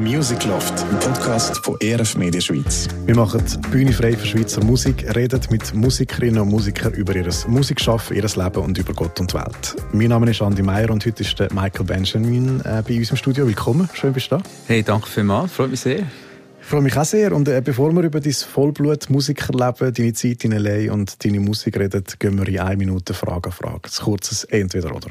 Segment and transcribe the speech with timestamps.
[0.00, 2.88] Music Loft, ein Podcast von ERF Media Schweiz.
[3.04, 7.28] Wir machen die Bühne frei für Schweizer Musik, reden mit Musikerinnen und Musikern über ihr
[7.48, 9.76] Musikschaffen, ihr Leben und über Gott und die Welt.
[9.92, 13.18] Mein Name ist Andi Meier und heute ist der Michael Benjamin äh, bei uns im
[13.18, 13.46] Studio.
[13.46, 14.42] Willkommen, schön bist du da.
[14.68, 15.98] Hey, danke vielmals, freut mich sehr.
[15.98, 20.52] Ich freue mich auch sehr und äh, bevor wir über dein Vollblut-Musikerleben, deine Zeit in
[20.52, 20.94] L.A.
[20.94, 23.82] und deine Musik reden, gehen wir in eine Minute Frage an Frage.
[23.84, 25.10] Ein kurzes Entweder-Oder.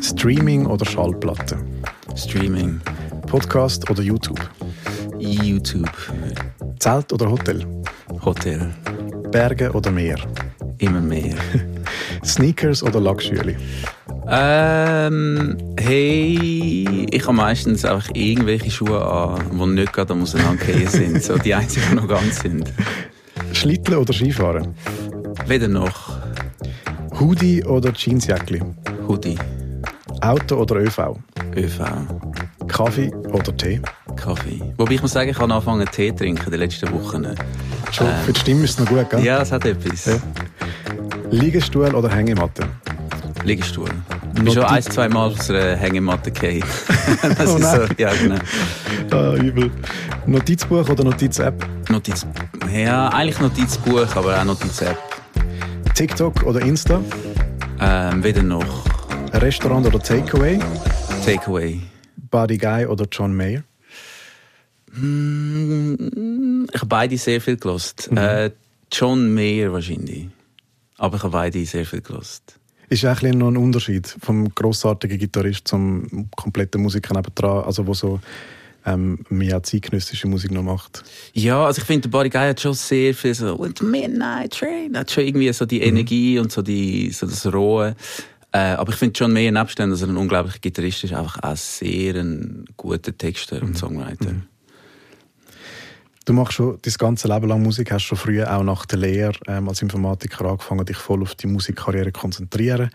[0.00, 1.58] Streaming oder Schallplatte?
[2.16, 2.80] Streaming.
[3.26, 4.40] Podcast oder YouTube?
[5.18, 5.90] YouTube.
[6.78, 7.64] Zelt oder Hotel?
[8.24, 8.74] Hotel.
[9.30, 10.18] Berge oder Meer?
[10.78, 11.34] Immer mehr.
[12.24, 13.56] Sneakers oder Luxury?
[14.30, 21.22] Ähm, hey, ich habe meistens einfach irgendwelche Schuhe an, die nicht gerade am Auseinandergehen sind.
[21.22, 22.72] So die einzigen, die noch ganz sind.
[23.52, 24.74] Schlitteln oder Skifahren?
[25.46, 26.18] Weder noch.
[27.18, 28.62] Hoodie oder Jeansjäckli?
[29.08, 29.38] Hoodie.
[30.20, 31.16] Auto oder ÖV?
[31.56, 31.80] ÖV.
[32.66, 33.80] Kaffee oder Tee?
[34.16, 34.60] Kaffee.
[34.76, 37.26] Wobei ich muss sagen, ich habe angefangen Tee zu trinken in den letzten Wochen.
[37.90, 39.24] Schon, ähm, für die Stimme ist es noch gut, gell?
[39.24, 40.04] Ja, es hat etwas.
[40.04, 40.16] Ja.
[41.30, 42.68] Liegestuhl oder Hängematte?
[43.44, 43.88] Liegestuhl.
[44.34, 46.62] Ich bin schon ein, zwei Mal aus einer Hängematte gefallen.
[47.38, 48.36] das oh ist so, ja genau.
[49.10, 49.70] Ah, übel.
[50.26, 51.66] Notizbuch oder Notiz-App?
[51.88, 52.26] Notiz,
[52.70, 54.98] ja, eigentlich Notizbuch, aber auch Notiz-App.
[55.94, 57.00] TikTok oder Insta?
[57.80, 58.84] Ähm, weder noch.
[59.34, 60.58] Restaurant oder Takeaway?
[61.24, 61.80] Takeaway.
[62.30, 63.62] Buddy Guy oder John Mayer?
[64.92, 68.10] Mm, ich habe beide sehr viel gelost.
[68.10, 68.16] Mhm.
[68.18, 68.50] Äh,
[68.90, 70.28] John Mayer wahrscheinlich.
[70.96, 72.58] Aber ich habe beide sehr viel gelost.
[72.88, 78.20] Ist eigentlich noch ein Unterschied vom grossartigen Gitarrist zum kompletten Musiker nebendran, also wo so
[78.86, 81.04] ähm, mehr zeitgenössische Musik noch macht.
[81.34, 84.96] Ja, also ich finde, der Buddy Guy hat schon sehr viel so «Und Midnight Train»,
[84.96, 85.86] hat schon irgendwie so die mhm.
[85.86, 87.94] Energie und so, die, so das Rohe.
[88.52, 91.56] Äh, aber ich finde schon mehr nebstellen, dass er ein unglaublicher Gitarrist ist, einfach auch
[91.56, 93.76] sehr ein guter Texter und mhm.
[93.76, 94.32] Songwriter.
[94.32, 94.42] Mhm.
[96.24, 99.32] Du machst schon dein ganze Leben lang Musik, hast schon früher auch nach der Lehre
[99.46, 102.90] ähm, als Informatiker angefangen, dich voll auf die Musikkarriere zu konzentrieren.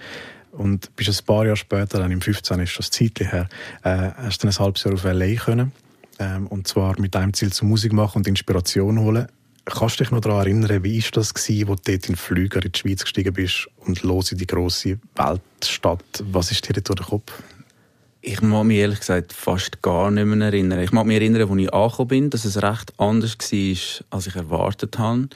[0.51, 2.59] Und bist ein paar Jahre später, dann im 15.
[2.59, 3.49] ist das Zeitlich her,
[3.81, 5.35] äh, hast du ein halbes Jahr auf L.A.
[5.35, 5.71] können.
[6.19, 9.27] Ähm, und zwar mit einem Ziel zum Musik machen und Inspiration holen.
[9.65, 12.15] Kannst du dich noch daran erinnern, wie war das gewesen, wo du dort in den
[12.17, 16.03] Flüger in die Schweiz gestiegen bist und los in die grosse Weltstadt?
[16.31, 17.31] Was ist dir durch den Kopf?
[18.21, 20.79] Ich mag mich ehrlich gesagt fast gar nicht mehr erinnern.
[20.79, 24.35] Ich mag mich erinnern, als ich angekommen bin, dass es recht anders war, als ich
[24.35, 25.17] erwartet habe.
[25.19, 25.29] Mhm.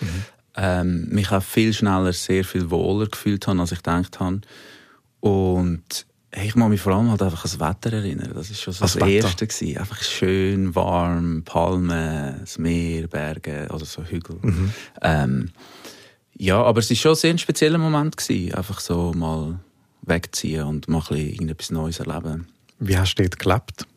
[0.56, 4.42] Ähm, mich auch viel schneller sehr viel wohler gefühlt habe, als ich gedacht habe.
[5.20, 6.06] Und
[6.44, 8.32] ich mag mich vor allem halt einfach an das Wetter erinnern.
[8.34, 9.78] Das war schon so das, das Erste gewesen.
[9.78, 14.38] Einfach schön, warm, Palmen, das Meer, Berge oder so Hügel.
[14.42, 14.74] Mhm.
[15.02, 15.50] Ähm,
[16.38, 18.54] ja, aber es war schon ein sehr spezieller Moment gewesen.
[18.54, 19.60] Einfach so mal
[20.04, 22.48] wegziehen und mal ein bisschen irgendetwas Neues erleben.
[22.80, 23.88] Wie hast du dort gelebt?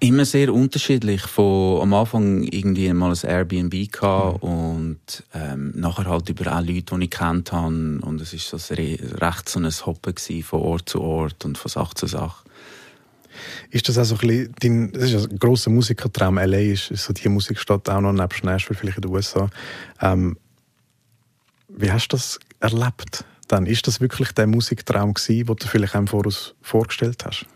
[0.00, 1.22] Immer sehr unterschiedlich.
[1.22, 4.48] Von am Anfang irgendwie mal ein Airbnb gehabt mhm.
[4.48, 8.00] und ähm, nachher halt über auch Leute, die ich kennt habe.
[8.02, 11.94] Und es ist so recht so ein Hoppen von Ort zu Ort und von Sache
[11.94, 12.44] zu Sache.
[13.70, 16.58] Ist das also ein bisschen dein, das ist ein grosser Musikertraum, L.A.
[16.58, 19.48] ist, ist so die Musikstadt auch noch nebst Nashville, vielleicht in den USA.
[20.00, 20.36] Ähm,
[21.68, 23.24] wie hast du das erlebt?
[23.46, 27.46] Dann ist das wirklich der Musiktraum gewesen, den du vielleicht einem voraus vorgestellt hast?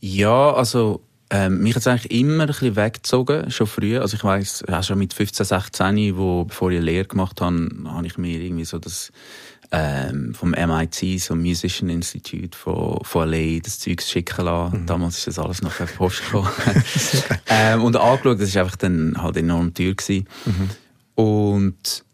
[0.00, 1.00] Ja, also
[1.32, 3.98] ähm, mich hat es eigentlich immer ein bisschen weggezogen, schon früh.
[3.98, 7.70] Also ich weiss, auch schon mit 15, 16, wo, bevor ich eine Lehre gemacht habe,
[7.86, 9.10] habe ich mir irgendwie so das
[9.70, 14.82] ähm, vom MIT, so Musician Institute von, von LA, das Zeug schicken lassen.
[14.82, 14.86] Mhm.
[14.86, 16.50] Damals ist das alles noch per Post gekommen.
[17.46, 20.28] ähm, und angeschaut, das war einfach dann halt enorm teuer gewesen.
[20.44, 20.70] Mhm.
[21.14, 22.04] Und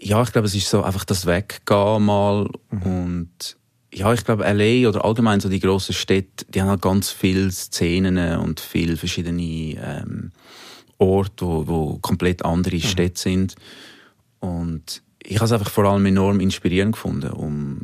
[0.00, 2.82] ja, ich glaube, es ist so einfach das Weggehen mal mhm.
[2.82, 3.56] und
[3.94, 7.50] ja, ich glaube, LA oder allgemein so die grossen Städte, die haben halt ganz viele
[7.52, 10.32] Szenen und viele verschiedene ähm,
[10.98, 12.82] Orte, wo, wo komplett andere mhm.
[12.82, 13.54] Städte sind.
[14.40, 17.82] Und ich habe es einfach vor allem enorm inspirierend gefunden, um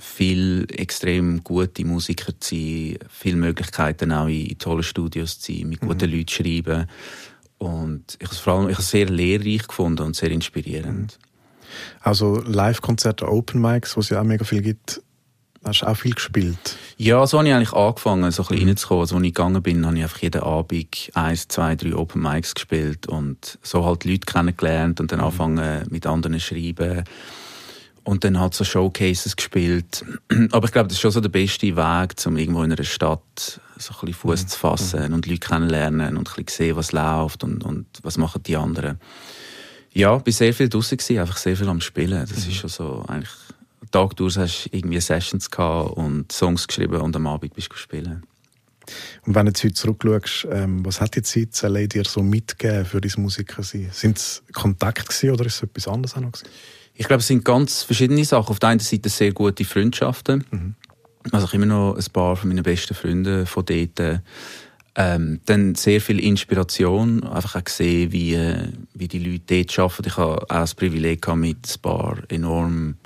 [0.00, 5.80] viel extrem gute Musiker zu sein, viele Möglichkeiten auch in tollen Studios zu sein, mit
[5.80, 6.16] guten mhm.
[6.16, 6.86] Leuten zu schreiben.
[7.58, 11.18] Und ich habe es vor allem ich habe es sehr lehrreich gefunden und sehr inspirierend.
[11.20, 11.28] Mhm.
[12.00, 15.02] Also Live-Konzerte, Open Mics, wo es ja auch mega viel gibt,
[15.64, 16.76] Hast du auch viel gespielt?
[16.96, 18.68] Ja, so habe ich eigentlich angefangen, so ein bisschen mhm.
[18.68, 19.00] reinzukommen.
[19.02, 22.54] Also, als ich gegangen bin, habe ich einfach jeden Abend eins, zwei, drei Open Mics
[22.54, 25.26] gespielt und so halt Leute kennengelernt und dann mhm.
[25.26, 27.04] angefangen mit anderen zu schreiben
[28.08, 30.02] und dann halt so Showcases gespielt.
[30.52, 33.20] Aber ich glaube, das ist schon so der beste Weg, um irgendwo in einer Stadt
[33.76, 34.48] so ein bisschen Fuß mhm.
[34.48, 35.14] zu fassen mhm.
[35.14, 38.98] und Leute kennenlernen und ein bisschen sehen, was läuft und, und was machen die anderen.
[39.92, 42.20] Ja, ich war sehr viel draußen, einfach sehr viel am Spielen.
[42.20, 42.50] Das mhm.
[42.50, 43.30] ist schon so eigentlich
[43.90, 48.22] Tag durch hast irgendwie Sessions gehabt und Songs geschrieben und am Abend bist du spielen.
[49.26, 52.84] Und wenn du jetzt heute zurückschaust, ähm, was hat die Zeit LA dir so mitgegeben
[52.84, 53.90] für dein Musikersein?
[53.92, 56.48] Sind es Kontakte oder ist es etwas anderes auch noch gewesen?
[56.94, 58.50] Ich glaube, es sind ganz verschiedene Sachen.
[58.50, 60.44] Auf der einen Seite sehr gute Freundschaften.
[60.50, 60.74] Mhm.
[61.30, 64.22] Also ich immer noch ein paar von meinen besten Freunden von dort.
[65.00, 70.08] Ähm, dann sehr viel Inspiration, einfach auch gesehen, wie, äh, wie die Leute dort arbeiten.
[70.08, 72.96] Ich habe auch das Privileg mit ein paar enorm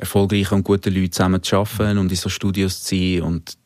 [0.00, 3.56] erfolgreichen und guten Leuten zusammen zu arbeiten und in so Studios zu sein und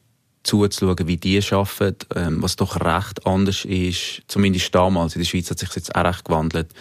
[0.43, 5.15] zuzuschauen, wie die arbeiten, ähm, was doch recht anders ist, zumindest damals.
[5.15, 6.73] In der Schweiz hat sich jetzt auch recht gewandelt.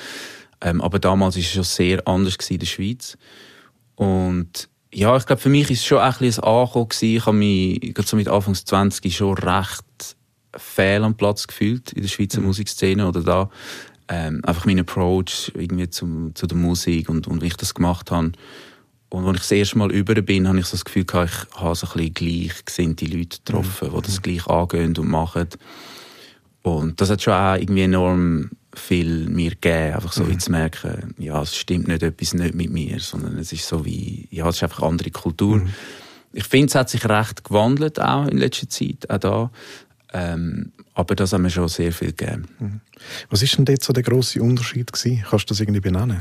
[0.62, 3.18] Ähm, aber damals war es schon sehr anders in der Schweiz.
[3.96, 7.16] Und ja, ich glaube, für mich ist es schon ein bisschen ein Ankommen gewesen.
[7.16, 10.16] Ich habe mich gerade so mit Anfangs 20 schon recht
[10.56, 12.48] fehl am Platz gefühlt in der Schweizer mhm.
[12.48, 13.50] Musikszene oder da.
[14.08, 18.12] Ähm, einfach mein Approach irgendwie zum, zu der Musik und, und wie ich das gemacht
[18.12, 18.34] habe.
[19.14, 21.62] Und als ich das erste Mal über bin, habe ich so das Gefühl gehabt, ich
[21.62, 23.96] habe so ein bisschen gleichgesinnte Leute getroffen, mhm.
[23.96, 25.50] die das gleich angehen und machen.
[26.64, 30.30] Und das hat schon auch irgendwie enorm viel mir gegeben, einfach so mhm.
[30.32, 33.86] wie zu merken, ja, es stimmt nicht etwas nicht mit mir, sondern es ist so
[33.86, 35.58] wie, ja, es ist einfach eine andere Kultur.
[35.58, 35.70] Mhm.
[36.32, 39.52] Ich finde, es hat sich recht gewandelt auch in letzter Zeit, auch da.
[40.12, 42.48] Ähm, aber das hat mir schon sehr viel gegeben.
[42.58, 42.82] Mhm.
[43.30, 45.24] Was ist denn dort so der grosse Unterschied gewesen?
[45.30, 46.18] Kannst du das irgendwie benennen?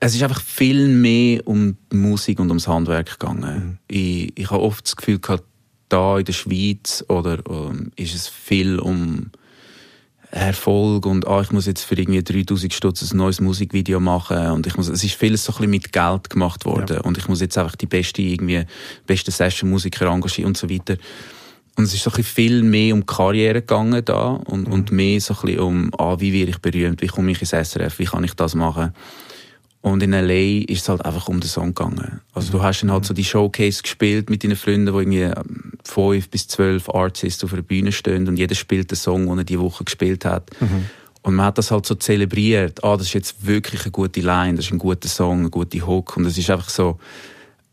[0.00, 3.54] Es ist einfach viel mehr um die Musik und ums Handwerk gegangen.
[3.54, 3.78] Mhm.
[3.88, 5.44] Ich, ich habe oft das Gefühl gehabt,
[5.88, 9.30] da in der Schweiz oder um, ähm, ist es viel um
[10.34, 14.66] Erfolg und ah, ich muss jetzt für irgendwie 3000 Stutz ein neues Musikvideo machen und
[14.66, 17.02] ich muss, es ist vieles so ein bisschen mit Geld gemacht worden ja.
[17.02, 18.64] und ich muss jetzt einfach die beste irgendwie
[19.06, 20.96] beste Session Musiker engagieren und so weiter.
[21.76, 24.72] Und es ist so ein bisschen viel mehr um Karriere gegangen da und, mhm.
[24.72, 27.50] und mehr so ein bisschen um, ah, wie werde ich berühmt, wie komme ich ins
[27.50, 28.92] SRF, wie kann ich das machen.
[29.84, 30.64] Und in L.A.
[30.66, 32.22] ist es halt einfach um den Song gegangen.
[32.32, 35.72] Also du hast dann halt so die Showcase gespielt mit deinen Freunden, wo irgendwie ähm,
[35.84, 39.44] fünf bis zwölf Artists auf der Bühne stehen und jeder spielt den Song, den er
[39.44, 40.50] die Woche gespielt hat.
[40.58, 40.86] Mhm.
[41.20, 42.82] Und man hat das halt so zelebriert.
[42.82, 45.86] Ah, das ist jetzt wirklich eine gute Line, das ist ein guter Song, eine gute
[45.86, 46.16] Hook.
[46.16, 46.98] Und es ist einfach so,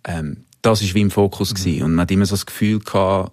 [0.03, 1.55] ähm, das ist wie im Fokus mhm.
[1.55, 1.83] gewesen.
[1.83, 3.31] Und man hat immer so das Gefühl gehabt,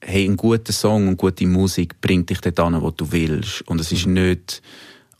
[0.00, 3.62] hey, ein guter Song und gute Musik bringt dich dort an, wo du willst.
[3.68, 4.14] Und es ist mhm.
[4.14, 4.60] nicht,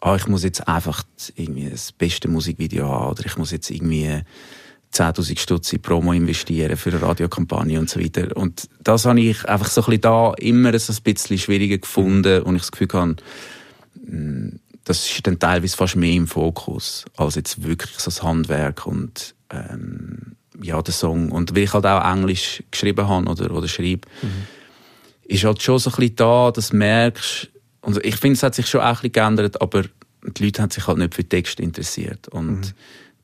[0.02, 1.04] ah, ich muss jetzt einfach
[1.36, 4.20] irgendwie das beste Musikvideo haben oder ich muss jetzt irgendwie
[4.92, 8.36] 10.000 Stutz in Promo investieren für eine Radiokampagne und so weiter.
[8.36, 12.42] Und das habe ich einfach so ein bisschen da immer so ein bisschen schwieriger gefunden
[12.42, 13.16] und ich das Gefühl habe,
[14.04, 18.84] hm, das ist dann teilweise fast mehr im Fokus als jetzt wirklich so das Handwerk
[18.84, 21.30] und ähm, ja, der Song.
[21.30, 24.46] Und weil ich halt auch Englisch geschrieben habe oder, oder schreibe, mhm.
[25.22, 27.51] ist halt schon so ein bisschen da, dass du merkst,
[27.82, 29.84] und ich finde, es hat sich schon auch ein bisschen geändert, aber
[30.24, 32.28] die Leute haben sich halt nicht für Text interessiert.
[32.28, 32.72] Und mhm.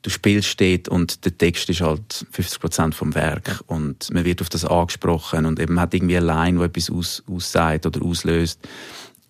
[0.02, 3.62] du spielst dort und der Text ist halt 50% vom Werk.
[3.66, 7.22] Und man wird auf das angesprochen und eben hat irgendwie eine Line, die etwas aus,
[7.30, 8.60] aussagt oder auslöst.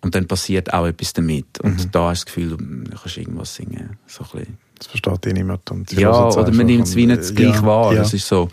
[0.01, 1.59] Und dann passiert auch etwas damit.
[1.61, 1.91] Und mhm.
[1.91, 3.97] da hast du das Gefühl, du kannst irgendwas singen.
[4.07, 4.57] So ein bisschen.
[4.77, 5.69] Das versteht eh niemand.
[5.71, 7.93] Und ja, oder man nimmt es wie nicht gleich ja, wahr.
[7.93, 7.99] Ja.
[7.99, 8.49] Das ist so.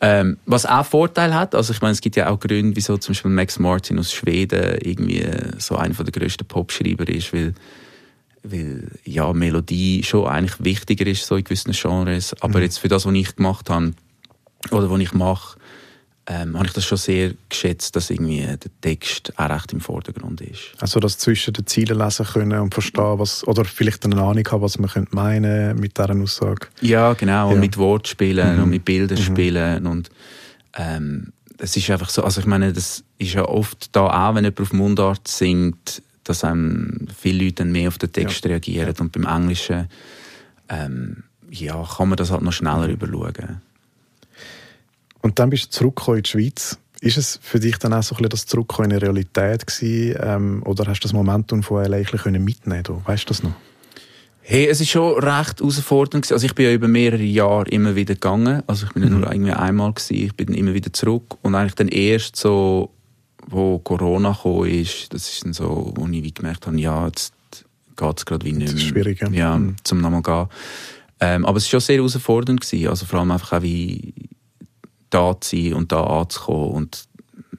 [0.00, 3.12] Ähm, was auch Vorteil hat, also ich meine, es gibt ja auch Gründe, wieso zum
[3.14, 5.26] Beispiel Max Martin aus Schweden irgendwie
[5.58, 7.54] so einer der grössten Popschreiber ist, weil,
[8.42, 12.34] weil ja, Melodie schon eigentlich wichtiger ist, so in gewissen Genres.
[12.42, 12.64] Aber mhm.
[12.64, 13.94] jetzt für das, was ich gemacht habe,
[14.70, 15.58] oder was ich mache,
[16.28, 20.40] ähm, habe ich das schon sehr geschätzt, dass irgendwie der Text auch recht im Vordergrund
[20.40, 20.72] ist.
[20.80, 24.62] Also dass zwischen den Zielen lesen können und verstehen, was, oder vielleicht eine Ahnung haben,
[24.62, 26.66] was man könnte meinen mit dieser Aussage.
[26.80, 27.54] Ja, genau, ja.
[27.54, 28.62] und mit Wortspielen mhm.
[28.64, 29.22] und mit Bildern mhm.
[29.22, 30.10] spielen und
[30.74, 34.44] ähm, es ist einfach so, also ich meine, das ist ja oft da auch, wenn
[34.44, 38.50] jemand auf Mundart singt, dass einem viele Leute dann mehr auf den Text ja.
[38.50, 39.88] reagieren und beim Englischen
[40.68, 43.62] ähm, ja, kann man das halt noch schneller überschauen.
[45.26, 46.78] Und dann bist du zurückgekommen in die Schweiz.
[47.00, 50.16] Ist es für dich dann auch so ein bisschen das Zurückkommen in die Realität gewesen,
[50.22, 53.02] ähm, oder hast du das Momentum von LA ein mitnehmen können?
[53.04, 53.50] Weißt du das noch?
[54.42, 56.30] Hey, es ist schon recht herausfordernd.
[56.30, 58.62] Also ich bin ja über mehrere Jahre immer wieder gegangen.
[58.68, 59.18] Also ich bin mhm.
[59.18, 60.14] nur irgendwie einmal gewesen.
[60.14, 61.36] Ich bin immer wieder zurück.
[61.42, 62.90] Und eigentlich dann erst so,
[63.48, 67.34] wo Corona gekommen ist, das ist dann so, wo ich wie gemerkt habe, ja, jetzt
[67.96, 68.72] geht es gerade wie nicht mehr.
[68.72, 69.28] Das ist schwierig, ja.
[69.30, 69.74] Ja, mhm.
[69.82, 70.46] zum nochmal gehen.
[71.18, 72.86] Ähm, aber es war schon sehr herausfordernd gewesen.
[72.86, 74.14] Also vor allem einfach auch wie,
[75.10, 77.08] da zu sein und da anzukommen und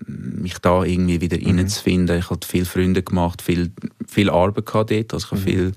[0.07, 1.59] mich da irgendwie wieder mhm.
[1.59, 2.19] reinzufinden.
[2.19, 3.71] Ich habe viele Freunde gemacht, viel,
[4.07, 5.13] viel Arbeit gehabt dort.
[5.13, 5.45] Also ich habe mhm.
[5.45, 5.71] viel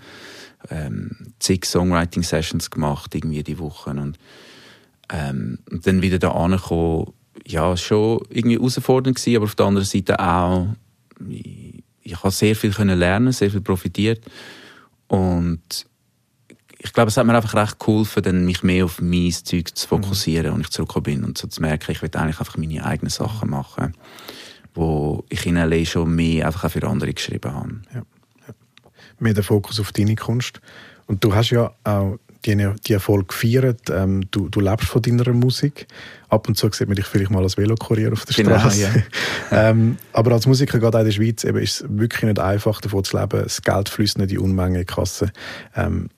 [0.70, 3.98] ähm, zig Songwriting-Sessions gemacht, irgendwie die Wochen.
[3.98, 4.18] Und,
[5.12, 7.12] ähm, dann wieder da ankommen,
[7.46, 10.68] ja, schon irgendwie herausfordernd gewesen, aber auf der anderen Seite auch,
[11.28, 14.24] ich, ich habe sehr viel können lernen, sehr viel profitiert.
[15.08, 15.86] Und
[16.82, 19.86] ich glaube, es hat mir einfach recht geholfen, dann mich mehr auf mein Zeug zu
[19.86, 20.54] fokussieren, mhm.
[20.54, 23.50] und ich zurückgekommen bin und so zu merken, ich will eigentlich einfach meine eigenen Sachen
[23.50, 23.94] machen.
[24.74, 25.84] wo ich in L.A.
[25.84, 27.80] schon mehr einfach auch für andere geschrieben habe.
[27.92, 28.02] Ja.
[28.46, 28.54] ja.
[29.18, 30.60] Mehr der Fokus auf deine Kunst.
[31.06, 33.90] Und du hast ja auch die, die Erfolg gefeiert.
[33.90, 35.86] Ähm, du, du lebst von deiner Musik.
[36.28, 38.80] Ab und zu sieht man dich vielleicht mal als Velokurier auf der genau, Straße.
[38.80, 38.90] Ja.
[39.70, 42.80] ähm, aber als Musiker, gerade auch in der Schweiz, eben, ist es wirklich nicht einfach,
[42.80, 43.42] davon zu leben.
[43.42, 45.32] Das Geld fließt nicht in Unmengen in die Kasse.
[45.74, 46.08] Ähm,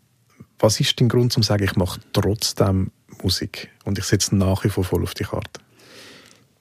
[0.62, 2.90] was ist dein Grund, um zu sagen, ich mache trotzdem
[3.22, 5.60] Musik und ich setze nach wie vor voll auf die Karte?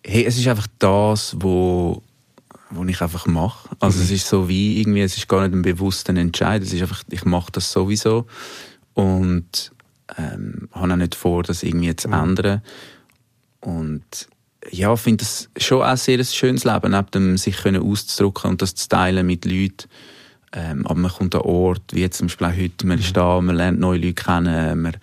[0.03, 2.03] Hey, es ist einfach das, wo
[2.73, 3.69] wo ich einfach mache.
[3.79, 4.05] Also mhm.
[4.05, 7.03] es ist so wie irgendwie, es ist gar nicht ein bewusster Entscheid, es ist einfach,
[7.09, 8.27] ich mache das sowieso
[8.93, 9.71] und
[10.17, 12.13] ähm, habe auch nicht vor, das irgendwie zu mhm.
[12.13, 12.61] ändern.
[13.59, 14.29] Und
[14.69, 18.51] ja, ich finde das schon auch sehr ein schönes Leben, neben dem sich können auszudrücken
[18.51, 19.89] und das zu teilen mit Leuten.
[20.53, 23.13] Ähm, aber man kommt an Ort, wie jetzt zum Beispiel auch heute, man ist mhm.
[23.13, 24.97] da, man lernt neue Leute kennen, man,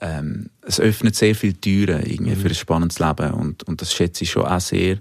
[0.00, 2.40] ähm, es öffnet sehr viele Türen irgendwie mhm.
[2.40, 4.98] für ein spannendes Leben und, und das schätze ich schon auch sehr.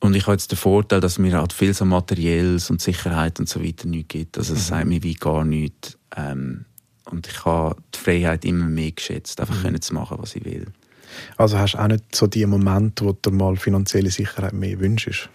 [0.00, 3.48] Und ich habe jetzt den Vorteil, dass mir halt viel so Materielles und Sicherheit und
[3.48, 4.38] so weiter nicht gibt.
[4.38, 4.64] Also es mhm.
[4.64, 5.98] sagt mir wie gar nichts.
[6.16, 6.64] Ähm,
[7.10, 9.62] und ich habe die Freiheit immer mehr geschätzt, einfach mhm.
[9.62, 10.66] können zu machen, was ich will.
[11.36, 15.28] Also hast du auch nicht so die Momente, wo du mal finanzielle Sicherheit mehr wünschst?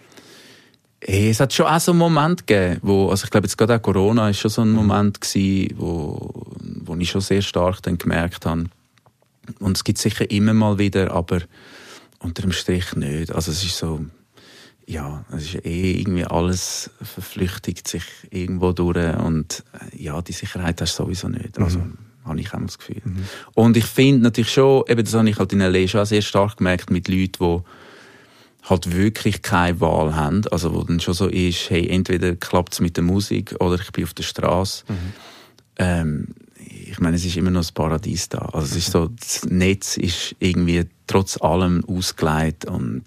[1.06, 3.76] Hey, es hat schon auch so einen Moment gegeben, wo, also ich glaube jetzt gerade
[3.76, 4.76] auch Corona ist schon so ein mhm.
[4.76, 6.46] Moment gewesen, wo,
[6.84, 8.64] wo ich schon sehr stark dann gemerkt habe,
[9.58, 11.40] und es gibt sicher immer mal wieder, aber
[12.20, 13.32] unter dem Strich nicht.
[13.32, 14.06] Also es ist so,
[14.86, 20.80] ja, es ist eh irgendwie alles verflüchtigt sich irgendwo durch und äh, ja, die Sicherheit
[20.80, 21.58] hast du sowieso nicht.
[21.58, 21.98] Also, mhm.
[22.24, 23.02] habe ich auch das Gefühl.
[23.04, 23.24] Mhm.
[23.54, 25.86] Und ich finde natürlich schon, eben das habe ich halt in L.A.
[25.86, 27.60] schon sehr stark gemerkt mit Leuten, die
[28.64, 30.42] halt wirklich keine Wahl haben.
[30.50, 33.92] Also wo dann schon so ist, hey, entweder klappt es mit der Musik oder ich
[33.92, 34.84] bin auf der Straße.
[34.88, 34.96] Mhm.
[35.76, 36.26] Ähm,
[36.86, 38.38] ich meine, es ist immer noch das Paradies da.
[38.38, 43.04] Also es ist so, das Netz ist irgendwie trotz allem ausgelegt und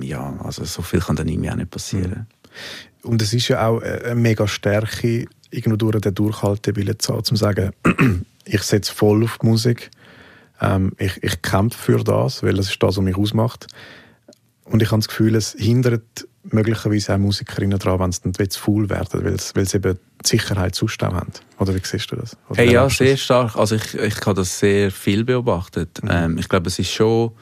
[0.00, 2.26] ja, also so viel kann dann irgendwie auch nicht passieren.
[3.02, 3.10] Mhm.
[3.10, 7.36] Und es ist ja auch eine mega Stärke, irgendwo durch den Durchhaltewillen zu haben, zu
[7.36, 7.72] sagen,
[8.44, 9.90] ich setze voll auf die Musik,
[10.60, 13.66] ähm, ich, ich kämpfe für das, weil das ist das, was mich ausmacht.
[14.64, 18.60] Und ich habe das Gefühl, es hindert möglicherweise auch Musikerinnen daran, wenn sie dann zu
[18.60, 21.32] faul werden, weil, weil sie eben die Sicherheit auch haben.
[21.58, 22.36] Oder wie siehst du das?
[22.54, 23.56] hey, ja, sehr stark.
[23.56, 26.02] Also ich, ich habe das sehr viel beobachtet.
[26.02, 26.10] Mhm.
[26.10, 27.32] Ähm, ich glaube, es ist schon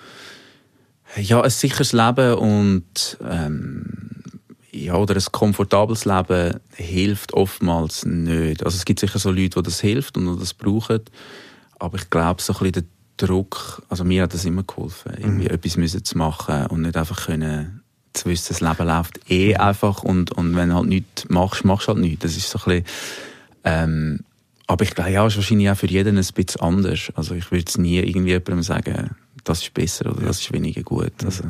[1.16, 3.84] ja, ein sicheres Leben und ähm,
[4.70, 8.64] ja, oder ein komfortables Leben hilft oftmals nicht.
[8.64, 11.00] Also es gibt sicher so Leute, die das hilft und die das brauchen,
[11.78, 12.84] aber ich glaube, so ein bisschen der
[13.26, 15.54] Druck, also mir hat das immer geholfen, irgendwie mhm.
[15.54, 20.02] etwas müssen zu machen und nicht einfach können zu wissen, das Leben läuft eh einfach
[20.02, 22.22] und, und wenn du halt nichts machst, machst du halt nichts.
[22.22, 22.84] Das ist so ein bisschen,
[23.64, 24.20] ähm,
[24.66, 27.12] aber ich glaube, ja, ist wahrscheinlich auch für jeden ein bisschen anders.
[27.14, 29.10] Also ich würde es nie irgendwie jemandem sagen,
[29.44, 31.12] das ist besser oder das ist weniger gut.
[31.20, 31.26] Mhm.
[31.26, 31.44] Also.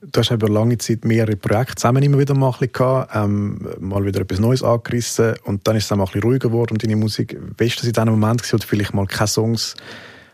[0.00, 4.20] Du hast über lange Zeit mehrere Projekte zusammen immer wieder mal, gehabt, ähm, mal wieder
[4.20, 6.94] etwas Neues angerissen und dann ist es auch mal ein bisschen ruhiger geworden um deine
[6.94, 7.36] Musik.
[7.58, 9.74] Weißt du, dass in diesem Moment gewesen, wo du vielleicht mal keine Songs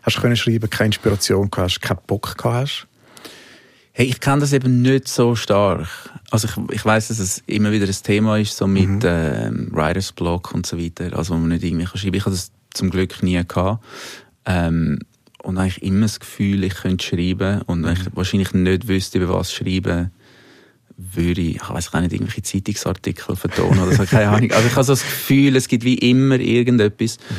[0.05, 2.87] hast können schreiben, keine Inspiration gehabt hast, keinen Bock gehabt hast?
[3.91, 5.87] Hey, ich kenne das eben nicht so stark.
[6.29, 9.01] Also ich, ich weiß, dass es immer wieder ein Thema ist, so mit mhm.
[9.03, 12.15] ähm, Writers Block und so weiter, also wo man nicht irgendwie kann schreiben.
[12.15, 13.83] Ich habe das zum Glück nie gehabt.
[14.45, 14.99] Ähm,
[15.43, 18.15] und eigentlich immer das Gefühl, ich könnte schreiben und wenn ich mhm.
[18.15, 20.11] wahrscheinlich nicht wüsste, über was schreiben
[20.97, 24.51] würde ich, ich weiß gar nicht, irgendwelche Zeitungsartikel vertonen oder so, keine Ahnung.
[24.51, 27.17] Also ich habe so das Gefühl, es gibt wie immer irgendetwas.
[27.17, 27.35] Mhm.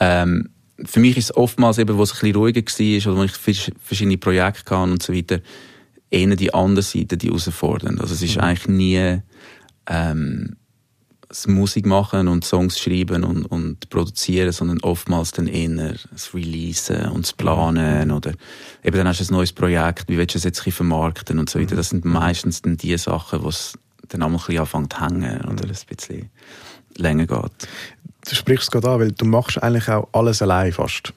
[0.00, 0.48] Ähm,
[0.84, 3.72] für mich ist es oftmals eben, wo es ein bisschen ruhiger war oder wo ich
[3.82, 5.40] verschiedene Projekte hatte und so weiter,
[6.10, 8.00] eher die andere Seite, die herausfordernd.
[8.00, 8.42] Also es ist mhm.
[8.42, 9.18] eigentlich nie
[9.86, 10.56] ähm,
[11.28, 17.08] das Musik machen und Songs schreiben und, und produzieren, sondern oftmals dann eher das Releasen
[17.10, 18.32] und das Planen oder
[18.82, 21.50] eben dann hast du ein neues Projekt, wie willst du es jetzt ein vermarkten und
[21.50, 21.76] so weiter.
[21.76, 25.40] Das sind meistens dann die Sachen, wo es dann auch ein bisschen anfängt zu hängen
[25.42, 26.30] oder ein bisschen
[26.96, 27.68] länger geht.
[28.28, 31.12] Du sprichst es gerade an, weil du machst eigentlich auch alles allein fast.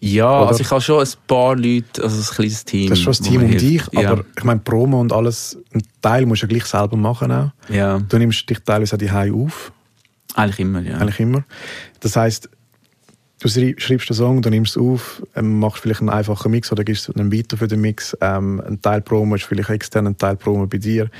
[0.00, 0.48] Ja, Oder?
[0.48, 2.88] also ich habe schon ein paar Leute, also ein kleines Team.
[2.88, 4.12] Das ist schon ein Team um dich, ja.
[4.12, 7.50] aber ich meine, Promo und alles, ein Teil musst du ja gleich selber machen auch.
[7.68, 7.98] Ja.
[7.98, 9.72] Du nimmst dich teilweise auch die auf.
[10.34, 10.98] Eigentlich immer, ja.
[10.98, 11.44] Eigentlich immer.
[12.00, 12.48] Das heisst,
[13.40, 16.84] du schreibst den Song, du nimmst es auf, ähm, machst vielleicht einen einfachen Mix oder
[16.84, 18.16] gibst einen weiter für den Mix.
[18.20, 21.10] Ähm, ein Teil Promo ist vielleicht extern, ein Teil Promo bei dir.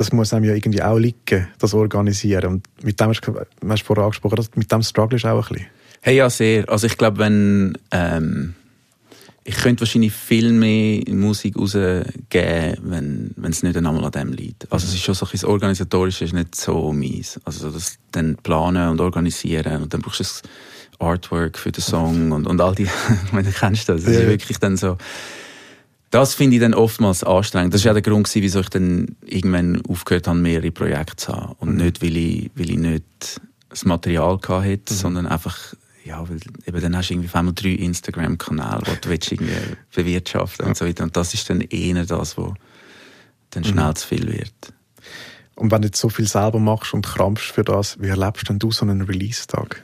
[0.00, 2.46] Das muss einem ja irgendwie auch liegen, das Organisieren.
[2.46, 5.54] Und mit dem hast du, hast du vorher angesprochen, mit dem struggle ist auch ein
[5.54, 5.70] bisschen.
[6.00, 6.66] Hey, ja, sehr.
[6.70, 7.76] Also ich glaube, wenn...
[7.90, 8.54] Ähm,
[9.44, 14.72] ich könnte wahrscheinlich viel mehr Musik rausgeben, wenn, wenn es nicht einmal an dem liegt.
[14.72, 17.38] Also es ist schon so ein bisschen, das Organisatorische ist nicht so mies.
[17.44, 20.42] Also das dann planen und organisieren und dann brauchst du das
[20.98, 22.84] Artwork für den Song und, und all die,
[23.24, 24.04] ich meine, du kennst das.
[24.04, 24.96] Das ist wirklich dann so,
[26.10, 27.72] Das finde ich dann oftmals anstrengend.
[27.72, 31.54] Das war ja der Grund, wieso ich dann irgendwann aufgehört habe, mehrere Projekte zu haben.
[31.58, 31.84] Und mhm.
[31.84, 34.78] nicht, weil ich, weil ich nicht das Material hatte, mhm.
[34.88, 35.74] sondern einfach,
[36.04, 39.52] ja, weil eben dann hast du irgendwie auf einmal drei Instagram-Kanäle, die du willst irgendwie
[39.94, 40.68] bewirtschaften ja.
[40.70, 41.04] und so weiter.
[41.04, 42.54] Und das ist dann eher das, was
[43.50, 43.96] dann schnell mhm.
[43.96, 44.72] zu viel wird.
[45.54, 48.58] Und wenn du jetzt so viel selber machst und krampfst für das, wie erlebst denn
[48.58, 49.82] du so einen Release-Tag?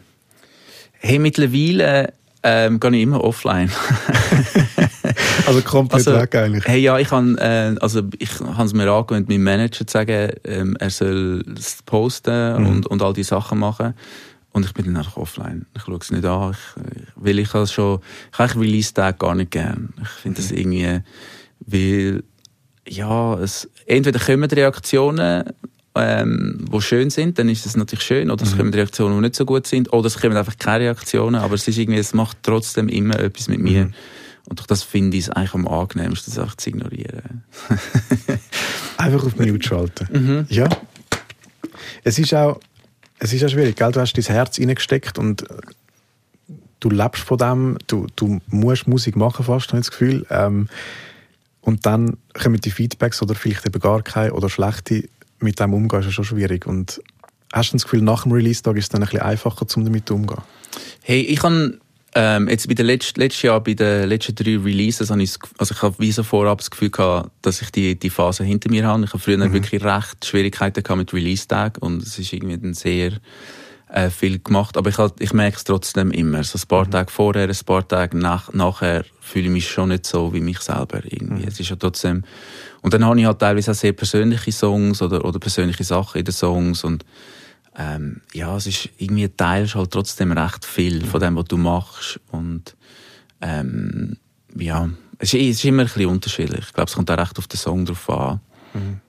[0.92, 2.14] Hey, mittlerweile
[2.48, 3.70] ähm, gehe ich immer offline.
[5.46, 6.64] also komplett also, weg eigentlich.
[6.64, 10.76] Hey, ja, ich habe äh, also ich es mir angewöhnt, meinem Manager zu sagen, ähm,
[10.78, 12.66] er soll es posten mhm.
[12.68, 13.94] und, und all die Sachen machen.
[14.52, 15.66] Und ich bin dann einfach offline.
[15.76, 16.52] Ich schaue es nicht an.
[16.52, 16.82] Ich,
[17.16, 17.98] weil ich habe schon,
[18.32, 19.92] ich habe Release-Tag gar nicht gern.
[20.00, 20.44] Ich finde mhm.
[20.44, 21.00] das irgendwie,
[21.66, 22.22] weil,
[22.88, 25.52] ja, es, entweder kommen Reaktionen
[25.96, 28.30] ähm, die schön sind, dann ist es natürlich schön.
[28.30, 28.58] Oder es mhm.
[28.58, 29.92] kommen Reaktionen, die nicht so gut sind.
[29.92, 31.36] Oder es kommen einfach keine Reaktionen.
[31.36, 33.86] Aber es ist irgendwie, es macht trotzdem immer etwas mit mir.
[33.86, 33.94] Mhm.
[34.48, 37.42] Und durch das finde ich es eigentlich am angenehmsten, das einfach zu ignorieren.
[38.96, 40.08] einfach auf Mute schalten.
[40.12, 40.46] Mhm.
[40.48, 40.68] Ja.
[42.04, 42.60] Es ist auch,
[43.18, 43.90] es ist auch schwierig, gell?
[43.90, 45.54] Du hast dein Herz reingesteckt und äh,
[46.80, 50.26] du lebst von dem, du, du musst Musik machen fast, habe ich das Gefühl.
[50.30, 50.68] Ähm,
[51.60, 55.08] und dann kommen die Feedbacks oder vielleicht eben gar keine oder schlechte
[55.40, 56.66] mit dem umgehen, ist ja schon schwierig.
[56.66, 57.00] Und
[57.52, 60.10] hast du das Gefühl, nach dem Release-Tag ist es dann ein bisschen einfacher, um damit
[60.10, 60.42] umzugehen?
[61.02, 61.78] Hey, ich habe
[62.14, 65.74] ähm, jetzt bei den letzten, letztes Jahr bei den letzten drei Releases habe ich, also
[65.74, 68.86] ich habe wie so vorab das Gefühl gehabt, dass ich die, die Phase hinter mir
[68.86, 69.04] habe.
[69.04, 69.52] Ich habe früher mhm.
[69.52, 73.12] wirklich recht Schwierigkeiten gehabt mit Release-Tag und es ist irgendwie dann sehr
[73.88, 74.76] äh, viel gemacht.
[74.76, 76.42] Aber ich, halt, ich merke es trotzdem immer.
[76.44, 76.90] So ein paar mhm.
[76.90, 80.60] Tage vorher, ein paar Tage nach, nachher fühle ich mich schon nicht so wie mich
[80.60, 81.42] selber irgendwie.
[81.42, 81.48] Mhm.
[81.48, 82.24] Es ist ja trotzdem
[82.86, 86.24] und dann habe ich halt teilweise auch sehr persönliche Songs oder, oder persönliche Sachen in
[86.24, 87.04] den Songs und
[87.76, 92.20] ähm, ja, es ist irgendwie teilst halt trotzdem recht viel von dem, was du machst
[92.30, 92.76] und
[93.40, 94.16] ähm,
[94.56, 94.88] ja,
[95.18, 96.66] es ist, es ist immer ein bisschen unterschiedlich.
[96.66, 98.40] Ich glaube, es kommt auch recht auf den Song drauf an.
[98.72, 99.00] Mhm.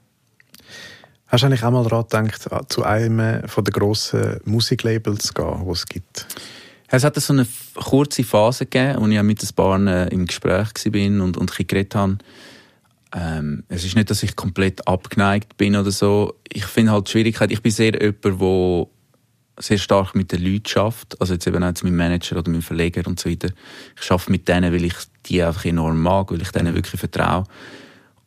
[1.27, 5.66] Hast du eigentlich auch mal daran gedacht, zu einem von den grossen Musiklabels zu gehen,
[5.66, 6.25] die es gibt?
[6.90, 10.70] Es hat so eine kurze Phase gegeben, wo ich mit ein paar äh, im Gespräch
[10.85, 12.18] war und, und ein geredet habe.
[13.13, 16.35] Ähm, es ist nicht, dass ich komplett abgeneigt bin oder so.
[16.48, 18.87] Ich finde halt die Schwierigkeit, ich bin sehr jemand, der
[19.59, 21.20] sehr stark mit den Leuten schafft.
[21.20, 23.50] Also jetzt eben auch mit meinem Manager oder meinem Verleger und so weiter.
[23.98, 27.44] Ich schaffe mit denen, weil ich die einfach enorm mag, weil ich denen wirklich vertraue.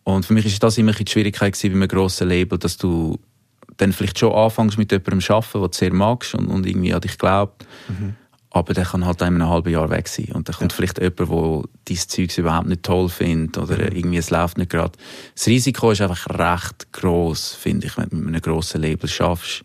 [0.05, 3.19] Und für mich ist das immer die Schwierigkeit gewesen bei einem grossen Label, dass du
[3.77, 6.93] dann vielleicht schon anfängst mit jemandem zu arbeiten, den du sehr magst und, und irgendwie
[6.95, 7.67] an dich glaubt.
[7.89, 8.15] Mhm.
[8.53, 10.33] Aber der kann halt in einem halben Jahr weg sein.
[10.33, 10.77] Und dann kommt ja.
[10.77, 13.97] vielleicht jemand, der dieses Zeug überhaupt nicht toll findet oder mhm.
[13.97, 14.99] irgendwie es läuft nicht gerade.
[15.35, 19.63] Das Risiko ist einfach recht groß, finde ich, wenn du mit einem grossen Label schaffst.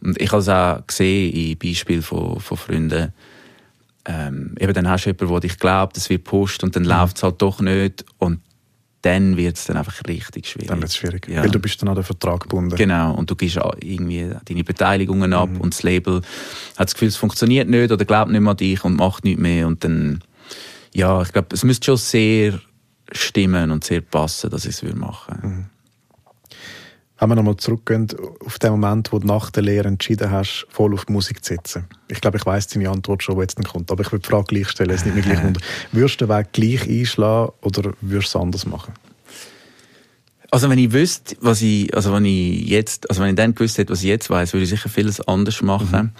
[0.00, 3.12] Und ich habe es auch gesehen in Beispielen von, von Freunden.
[4.04, 6.90] Ähm, eben dann hast du jemanden, der dich glaubt, es wird pusht und dann mhm.
[6.90, 8.04] läuft es halt doch nicht.
[8.18, 8.40] Und
[9.02, 10.68] dann wird es dann einfach richtig schwierig.
[10.68, 11.42] Dann wird es schwierig, ja.
[11.42, 12.74] weil du bist dann an den Vertrag gebunden.
[12.76, 15.60] Genau, und du gibst irgendwie deine Beteiligungen ab mhm.
[15.60, 16.16] und das Label
[16.76, 19.40] hat das Gefühl, es funktioniert nicht oder glaubt nicht mehr an dich und macht nichts
[19.40, 20.20] mehr und dann,
[20.92, 22.60] ja, ich glaube, es müsste schon sehr
[23.12, 25.46] stimmen und sehr passen, dass ich es machen würde.
[25.46, 25.66] Mhm.
[27.20, 28.06] Wenn wir nochmal zurückgehen
[28.44, 31.54] auf den Moment, wo du nach der Lehre entschieden hast, voll auf die Musik zu
[31.54, 31.86] setzen.
[32.06, 33.90] Ich glaube, ich weiß deine Antwort schon, die jetzt kommt.
[33.90, 35.60] Aber ich will die Frage gleich stellen, es nicht mehr gleich unter.
[35.92, 38.94] Würdest du den Weg gleich einschlagen oder würdest du es anders machen?
[40.50, 43.78] Also wenn ich wüsste, was ich, also wenn ich jetzt, also wenn ich dann gewusst
[43.78, 46.00] hätte, was ich jetzt weiß, würde ich sicher vieles anders machen.
[46.00, 46.12] Mhm.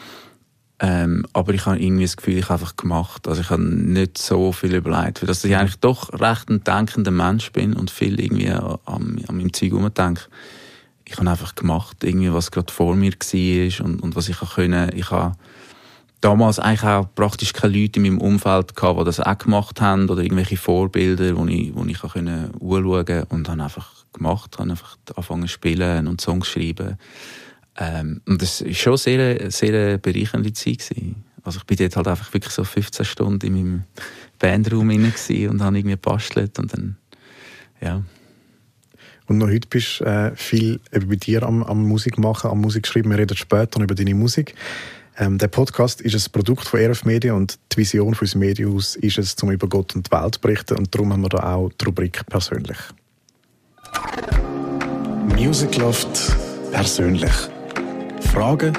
[0.81, 3.27] Ähm, aber ich habe irgendwie das Gefühl, ich habe einfach gemacht.
[3.27, 7.11] Also ich habe nicht so viel überlegt, weil dass ich eigentlich doch recht ein denkender
[7.13, 10.23] Mensch bin und viel irgendwie an, an meinem Zeug umdenke
[11.11, 14.91] ich habe einfach gemacht, irgendwie, was gerade vor mir war und, und was ich können.
[14.95, 15.37] Ich habe
[16.21, 20.11] damals eigentlich auch praktisch keine Leute in meinem Umfeld gehabt, die das auch gemacht haben
[20.11, 24.99] oder irgendwelche Vorbilder, wo ich, wo ich können anschauen und habe einfach gemacht, habe einfach
[25.09, 26.99] angefangen zu spielen und Songs zu schreiben.
[27.79, 30.81] Ähm, und das war schon sehr, sehr bereichernde Zeit.
[30.81, 31.25] Gewesen.
[31.43, 33.85] Also ich bin dort halt einfach wirklich so 15 Stunden in meinem
[34.39, 36.97] Bandraum und habe irgendwie gebastelt und dann,
[37.81, 38.03] ja.
[39.29, 42.87] Und noch heute bist du äh, viel bei dir am, am Musik machen, am Musik
[42.87, 43.11] schreiben.
[43.11, 44.55] Wir reden später über deine Musik.
[45.19, 48.97] Ähm, der Podcast ist ein Produkt von RF Media und die Vision für unser Medienhaus
[48.97, 50.79] ist es, zum über Gott und die Welt zu berichten.
[50.79, 52.79] Und darum haben wir da auch die Rubrik persönlich.
[55.37, 56.35] Music Loft
[56.73, 57.33] persönlich.
[58.33, 58.77] Fragen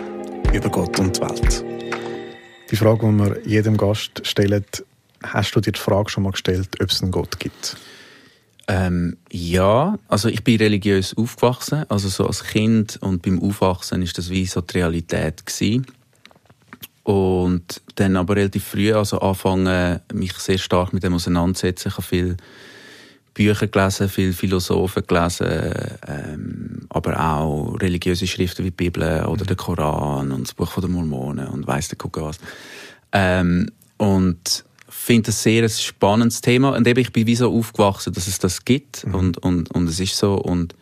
[0.52, 1.64] über Gott und die Welt.
[2.72, 4.66] Die Frage, die wir jedem Gast stellen,
[5.22, 7.78] hast du dir die Frage schon mal gestellt, ob es einen Gott gibt?
[8.72, 14.20] Ähm, ja, also ich bin religiös aufgewachsen, also so als Kind und beim Aufwachsen ist
[14.20, 15.88] das wie so die Realität gewesen.
[17.02, 21.90] Und dann aber relativ früh also anfangen, mich sehr stark mit dem auseinanderzusetzen.
[21.90, 22.38] Ich habe viel
[23.34, 25.74] Bücher gelesen, viele Philosophen gelesen,
[26.08, 30.90] ähm, aber auch religiöse Schriften wie die Bibel oder der Koran und das Buch der
[30.90, 32.40] Mormonen und weiss der Kuckuck was.
[33.14, 34.64] Ähm, und
[35.00, 38.38] finde es sehr ein spannendes Thema und eben ich bin wie so aufgewachsen, dass es
[38.38, 39.16] das gibt mhm.
[39.16, 40.76] und, und, und es ist so und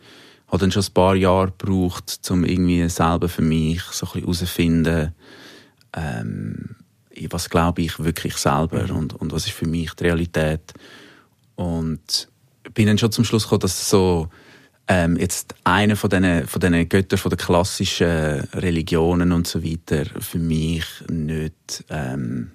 [0.48, 4.20] habe dann schon ein paar Jahre gebraucht, um irgendwie selber für mich so ein bisschen
[4.22, 5.14] herauszufinden,
[5.96, 6.76] ähm,
[7.30, 8.96] was glaube ich wirklich selber mhm.
[8.96, 10.74] und, und was ist für mich die Realität.
[11.54, 12.28] Und
[12.74, 14.28] bin dann schon zum Schluss gekommen, dass so
[14.88, 20.04] ähm, jetzt einer von diesen, von diesen Göttern von den klassischen Religionen und so weiter
[20.20, 22.52] für mich nicht ähm,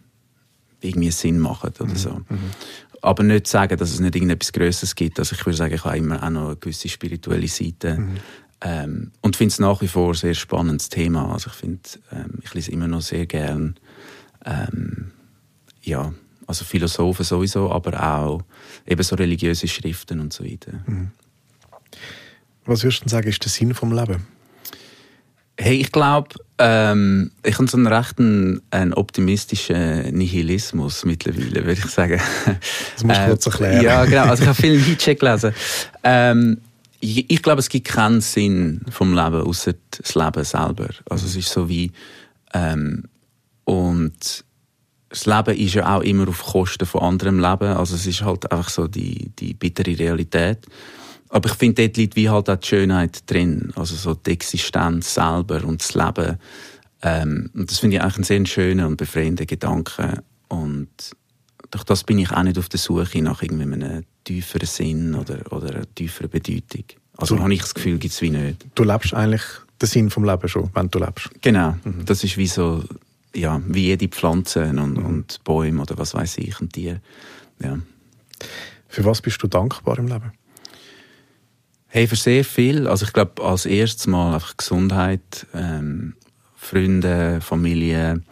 [0.84, 1.96] irgendwie Sinn macht oder mhm.
[1.96, 2.12] so.
[2.12, 2.52] Mhm.
[3.02, 5.20] Aber nicht sagen, dass es nicht irgendetwas Größeres gibt.
[5.20, 7.98] Also ich würde sagen, ich habe immer auch noch eine gewisse spirituelle Seite.
[7.98, 8.18] Mhm.
[8.62, 11.34] Ähm, und finde es nach wie vor ein sehr spannendes Thema.
[11.34, 13.76] Also ich finde, ähm, ich lese immer noch sehr gern
[14.46, 15.12] ähm,
[15.82, 16.14] ja,
[16.48, 18.42] also Philosophen sowieso, aber auch
[18.86, 20.74] eben so religiöse Schriften und so weiter.
[20.86, 21.12] Mhm.
[22.66, 24.26] Was würdest du sagen, ist der Sinn vom Leben?
[25.58, 26.30] Hey, ich glaube,
[26.64, 32.22] ähm, ich habe so einen rechten einen optimistischen Nihilismus mittlerweile, würde ich sagen.
[32.96, 33.84] Das musst du äh, kurz erklären.
[33.84, 34.24] Ja, genau.
[34.24, 35.54] Also ich habe viel Nietzsche gelesen.
[36.04, 36.60] Ähm,
[37.00, 40.90] ich, ich glaube, es gibt keinen Sinn vom Leben, außer das Leben selber.
[41.10, 41.92] Also es ist so wie
[42.54, 43.04] ähm,
[43.66, 44.46] und
[45.10, 47.76] das Leben ist ja auch immer auf Kosten von anderem Leben.
[47.76, 50.60] Also es ist halt einfach so die, die bittere Realität.
[51.34, 53.74] Aber ich finde, dort liegt wie halt auch die Schönheit drin.
[53.76, 56.38] Also so die Existenz selber und das Leben.
[57.02, 60.22] Ähm, und das finde ich eigentlich einen sehr schönen und befreienden Gedanken.
[60.48, 60.90] Und
[61.72, 65.52] durch das bin ich auch nicht auf der Suche nach irgendwie einem tieferen Sinn oder,
[65.52, 66.86] oder einer tieferen Bedeutung.
[67.18, 68.64] Also habe ich das Gefühl, gibt es wie nicht.
[68.76, 69.42] Du lebst eigentlich
[69.82, 71.32] den Sinn vom Leben schon, wenn du lebst.
[71.42, 71.76] Genau.
[71.84, 72.06] Mhm.
[72.06, 72.84] Das ist wie so
[73.36, 75.06] ja, wie jede Pflanze und, mhm.
[75.06, 77.02] und Bäume oder was weiß ich und Tiere.
[77.60, 77.80] Ja.
[78.88, 80.32] Für was bist du dankbar im Leben?
[81.96, 82.88] Hey, für sehr viel.
[82.88, 86.16] Also ich glaube, als erstes Mal einfach Gesundheit, ähm,
[86.56, 88.24] Freunde, Familie,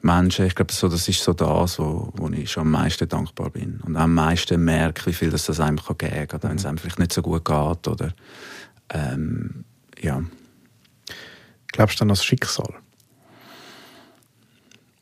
[0.00, 0.46] Menschen.
[0.46, 3.82] Ich glaube, so, das ist so das, wo, wo ich schon am meisten dankbar bin.
[3.84, 6.68] Und am meisten merke, wie viel das, das einem kann geben kann, wenn es mhm.
[6.70, 7.86] einem vielleicht nicht so gut geht.
[7.86, 8.14] Oder,
[8.88, 9.66] ähm,
[10.00, 10.22] ja.
[11.72, 12.76] Glaubst du dann an das Schicksal?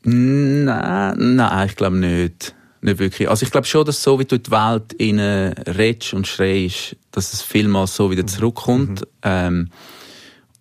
[0.03, 2.57] Nein, nein, ich glaube nicht.
[2.85, 3.31] Nicht wirklich.
[3.31, 7.33] Also ich glaube schon, dass so wie du in die Welt redest und schreist, dass
[7.33, 9.01] es vielmals so wieder zurückkommt.
[9.01, 9.07] Mhm.
[9.23, 9.71] Ähm,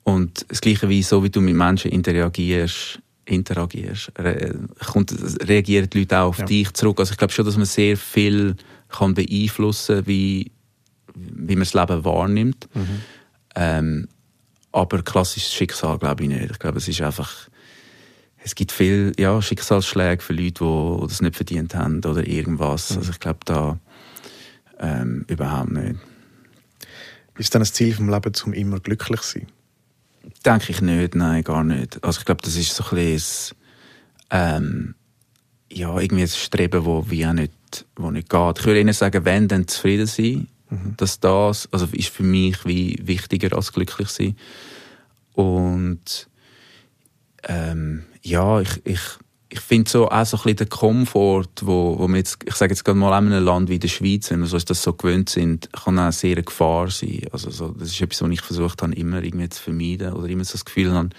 [0.03, 5.13] und das Gleiche wie so, wie du mit Menschen interagierst, interagierst, re kommt,
[5.45, 6.45] reagieren die Leute auch auf ja.
[6.45, 7.01] dich zurück.
[7.01, 8.55] Also ich glaube schon, dass man sehr viel
[8.87, 10.49] kann beeinflussen, wie
[11.15, 12.69] wie man das Leben wahrnimmt.
[12.73, 13.01] Mhm.
[13.55, 14.07] Ähm,
[14.71, 16.51] aber klassisches Schicksal glaube ich nicht.
[16.51, 17.49] Ich glaube, es ist einfach
[18.43, 22.91] es gibt viele ja, Schicksalsschläge für Leute, die das nicht verdient haben oder irgendwas.
[22.91, 22.97] Mhm.
[22.97, 23.79] Also ich glaube da
[24.79, 25.95] ähm, überhaupt nicht.
[27.37, 29.47] Ist dann das Ziel vom Leben, um immer glücklich zu sein?
[30.45, 32.03] Denke ich nicht, nein, gar nicht.
[32.03, 33.57] Also ich glaube, das ist so ein bisschen
[34.29, 34.95] ähm,
[35.71, 37.53] ja, irgendwie ein Streben, wo wie auch nicht,
[37.95, 38.59] wo nicht geht.
[38.59, 40.47] Ich würde Ihnen sagen, wenn, dann zufrieden sein.
[40.69, 40.95] Mhm.
[40.97, 44.35] Dass das, also ist für mich wie wichtiger als glücklich sein.
[45.33, 46.27] Und
[47.43, 48.99] ähm, ja, ich, ich,
[49.49, 52.73] ich finde so auch so ein bisschen den Komfort, wo, wo wir jetzt, ich sage
[52.73, 55.29] jetzt gerade mal in einem Land wie der Schweiz, wenn wir so das so gewöhnt
[55.29, 57.21] sind, kann auch sehr eine Gefahr sein.
[57.31, 60.43] Also so, das ist etwas, was ich versucht habe, immer irgendwie zu vermeiden oder immer
[60.43, 61.09] so das Gefühl habe,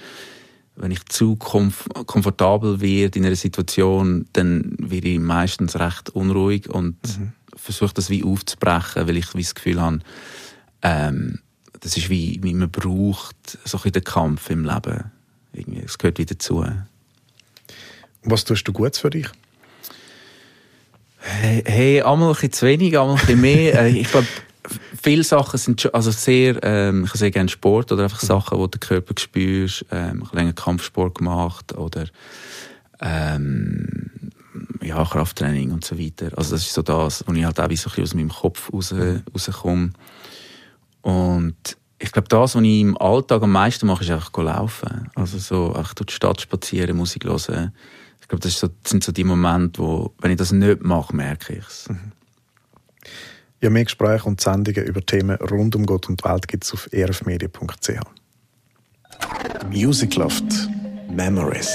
[0.77, 6.69] wenn ich zu komf komfortabel werde in einer Situation, dann werde ich meistens recht unruhig
[6.69, 7.33] und mhm.
[7.55, 10.01] versuche das wie aufzubrechen, weil ich wie das Gefühl habe,
[10.83, 11.39] ähm,
[11.79, 15.13] das ist wie, wie man braucht so ein bisschen den Kampf im Leben.
[15.53, 16.65] Irgendwie, es gehört wieder dazu.
[18.25, 19.29] Was tust du gut für dich?
[21.19, 23.75] Hey, hey einmal ein bisschen zu wenig, einmal ein bisschen mehr.
[23.83, 24.27] Äh, ich glaube,
[25.03, 28.67] viele Sachen sind schon, also sehr, ähm, ich sehe gerne Sport oder einfach Sachen, wo
[28.67, 29.85] du den Körper spürst.
[29.91, 32.07] Ähm, ich habe länger Kampfsport gemacht oder
[33.01, 34.11] ähm,
[34.83, 36.31] ja, Krafttraining und so weiter.
[36.37, 38.31] Also das ist so das, wo ich halt auch wie so ein bisschen aus meinem
[38.31, 38.95] Kopf raus,
[39.35, 39.91] rauskomme.
[41.03, 45.11] Und ich glaube, das, was ich im Alltag am meisten mache, ist einfach laufen.
[45.15, 47.73] Also so einfach durch die Stadt spazieren, Musik hören.
[48.35, 51.53] Glaube, das, so, das, sind so die Momente, wo, wenn ich das nicht mache, merke
[51.53, 51.89] ich es.
[51.89, 52.11] Mhm.
[53.61, 56.73] Ja, mehr Gespräche und Sendungen über Themen rund um Gott und die Welt gibt es
[56.73, 58.01] auf erfmedia.ch.
[59.71, 60.45] Music Loft
[61.09, 61.71] Memories.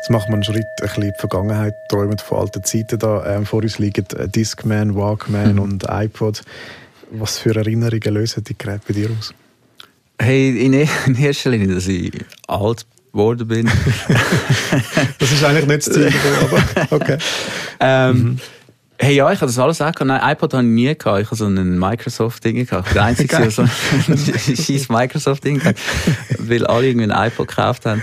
[0.00, 2.98] Jetzt machen wir einen Schritt ein bisschen in die Vergangenheit, träumen von alten Zeiten.
[2.98, 4.04] Da ähm, vor uns liegen
[4.34, 5.60] Discman, Walkman mhm.
[5.60, 6.42] und iPod.
[7.12, 9.32] Was für Erinnerungen lösen die Geräte bei dir aus?
[10.18, 10.74] Hey, in,
[11.06, 12.12] in erster Linie, dass ich
[12.48, 12.84] alt
[13.16, 13.66] geworden bin.
[15.18, 17.18] das ist eigentlich nicht das Ziel, aber okay.
[17.80, 18.38] Ähm, mhm.
[18.98, 20.06] Hey, ja, ich habe das alles auch gehabt.
[20.06, 21.20] Nein, iPod habe ich nie gehabt.
[21.20, 22.94] Ich habe so ein Microsoft-Ding gehabt.
[22.94, 23.68] Der einzige, der so ein
[24.56, 25.78] scheiß Microsoft-Ding gehabt.
[26.38, 28.00] Weil alle irgendwie ein iPod gekauft haben.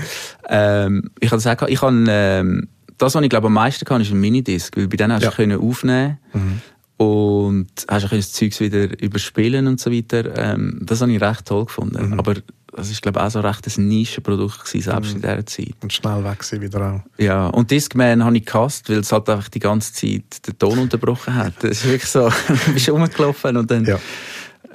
[0.47, 1.71] Ähm, ich habe das auch gehabt.
[1.71, 2.67] Ich habe, ähm,
[2.99, 4.77] das, was ich glaube am meisten kann, ist ein Minidisc.
[4.77, 5.57] Weil bei denen hast du ja.
[5.57, 6.61] aufnehmen mhm.
[7.03, 10.37] und hast du das Zeug wieder überspielen und so weiter.
[10.37, 12.09] Ähm, das habe ich recht toll gefunden.
[12.09, 12.19] Mhm.
[12.19, 12.35] Aber
[12.75, 15.15] das ist glaube ich auch so recht ein Nischenprodukt gewesen, selbst mhm.
[15.15, 15.75] in dieser Zeit.
[15.81, 17.21] Und schnell weg sie wieder auch.
[17.21, 20.79] Ja, und Discman habe ich gehasst, weil es halt einfach die ganze Zeit den Ton
[20.79, 21.53] unterbrochen hat.
[21.59, 22.29] Das ist wirklich so,
[22.65, 23.85] du bist rumgelaufen und dann...
[23.85, 23.99] Ja.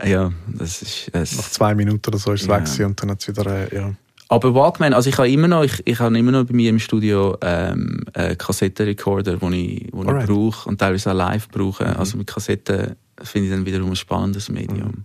[0.04, 1.10] Ja, das ist...
[1.12, 2.60] Es, Nach zwei Minuten oder so ist es ja.
[2.60, 3.72] weg und dann hat es wieder...
[3.72, 3.94] Äh, ja.
[4.28, 6.78] Aber Walkman, also ich habe immer noch, ich, ich habe immer noch bei mir im
[6.78, 11.84] Studio ähm, einen Kassettenrecorder, den ich, wo ich brauche und teilweise auch live brauche.
[11.84, 11.96] Mhm.
[11.96, 14.88] Also mit Kassetten finde ich dann wiederum ein spannendes Medium.
[14.88, 15.04] Mhm.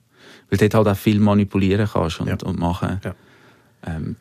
[0.53, 2.37] Weil du dort halt auch viel manipulieren kannst und, ja.
[2.43, 3.01] und machen.
[3.03, 3.15] Ja.
[3.87, 4.17] Ähm,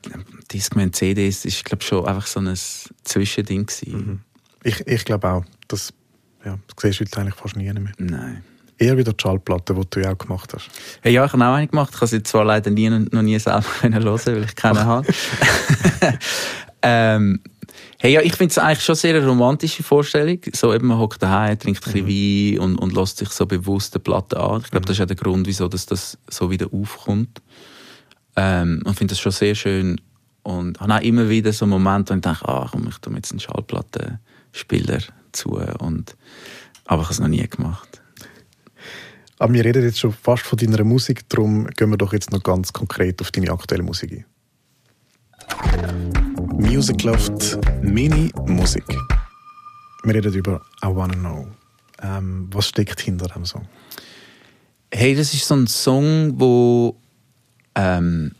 [0.50, 2.54] Discman, CDs ist, glaube schon einfach so ein
[3.04, 4.20] Zwischending Mhm.
[4.64, 5.92] Ich, ich glaube auch, das,
[6.42, 7.92] ja, das siehst du heute eigentlich fast nie mehr.
[7.98, 8.42] Nein.
[8.78, 10.70] Eher wieder die Schallplatte, die du ja auch gemacht hast.
[11.02, 11.90] Hey, ja, ich habe auch eine gemacht.
[11.92, 15.06] Ich habe sie zwar leider nie, noch nie selber hören weil ich keine habe.
[16.80, 17.40] ähm,
[18.02, 20.40] Hey, ja, ich finde es eigentlich schon sehr eine romantische Vorstellung.
[20.52, 22.58] So eben, man hockt daheim, trinkt ein bisschen mhm.
[22.58, 24.60] Wein und, und lässt sich so bewusst die Platte an.
[24.60, 24.86] Ich glaube, mhm.
[24.86, 27.40] das ist ja der Grund, wieso dass das so wieder aufkommt.
[28.34, 30.00] Ähm, und finde das schon sehr schön.
[30.42, 33.30] Und habe auch immer wieder so Momente, wo ich denke, ah, komm, ich tue jetzt
[33.30, 34.98] einen Schallplattenspieler
[35.30, 35.50] zu.
[35.78, 36.16] Und,
[36.86, 38.02] aber ich habe es noch nie gemacht.
[39.38, 42.42] Aber wir reden jetzt schon fast von deiner Musik, darum gehen wir doch jetzt noch
[42.42, 44.26] ganz konkret auf deine aktuelle Musik
[45.70, 46.21] ein.
[46.62, 48.84] Music Loft Mini Musik.
[50.04, 51.48] Wir reden über I Wanna Know.
[52.00, 53.66] Ähm, was steckt hinter dem Song?
[54.92, 56.96] Hey, das ist so ein Song, wo
[57.74, 58.32] ähm,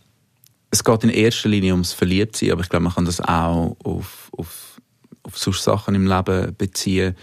[0.70, 4.30] es geht in erster Linie ums Verliebtsein, aber ich glaube, man kann das auch auf,
[4.37, 4.80] auf,
[5.24, 7.16] auf solche Sachen im Leben beziehen.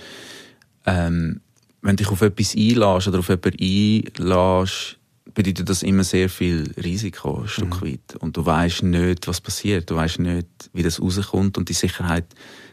[0.86, 1.40] Ähm,
[1.82, 4.99] wenn du dich auf etwas einlässt oder auf jemanden einlässt,
[5.34, 7.88] bedeutet das immer sehr viel Risiko, ein Stück mhm.
[7.88, 8.16] weit.
[8.20, 9.90] Und du weißt nicht, was passiert.
[9.90, 11.58] Du weißt nicht, wie das rauskommt.
[11.58, 12.26] Und die Sicherheit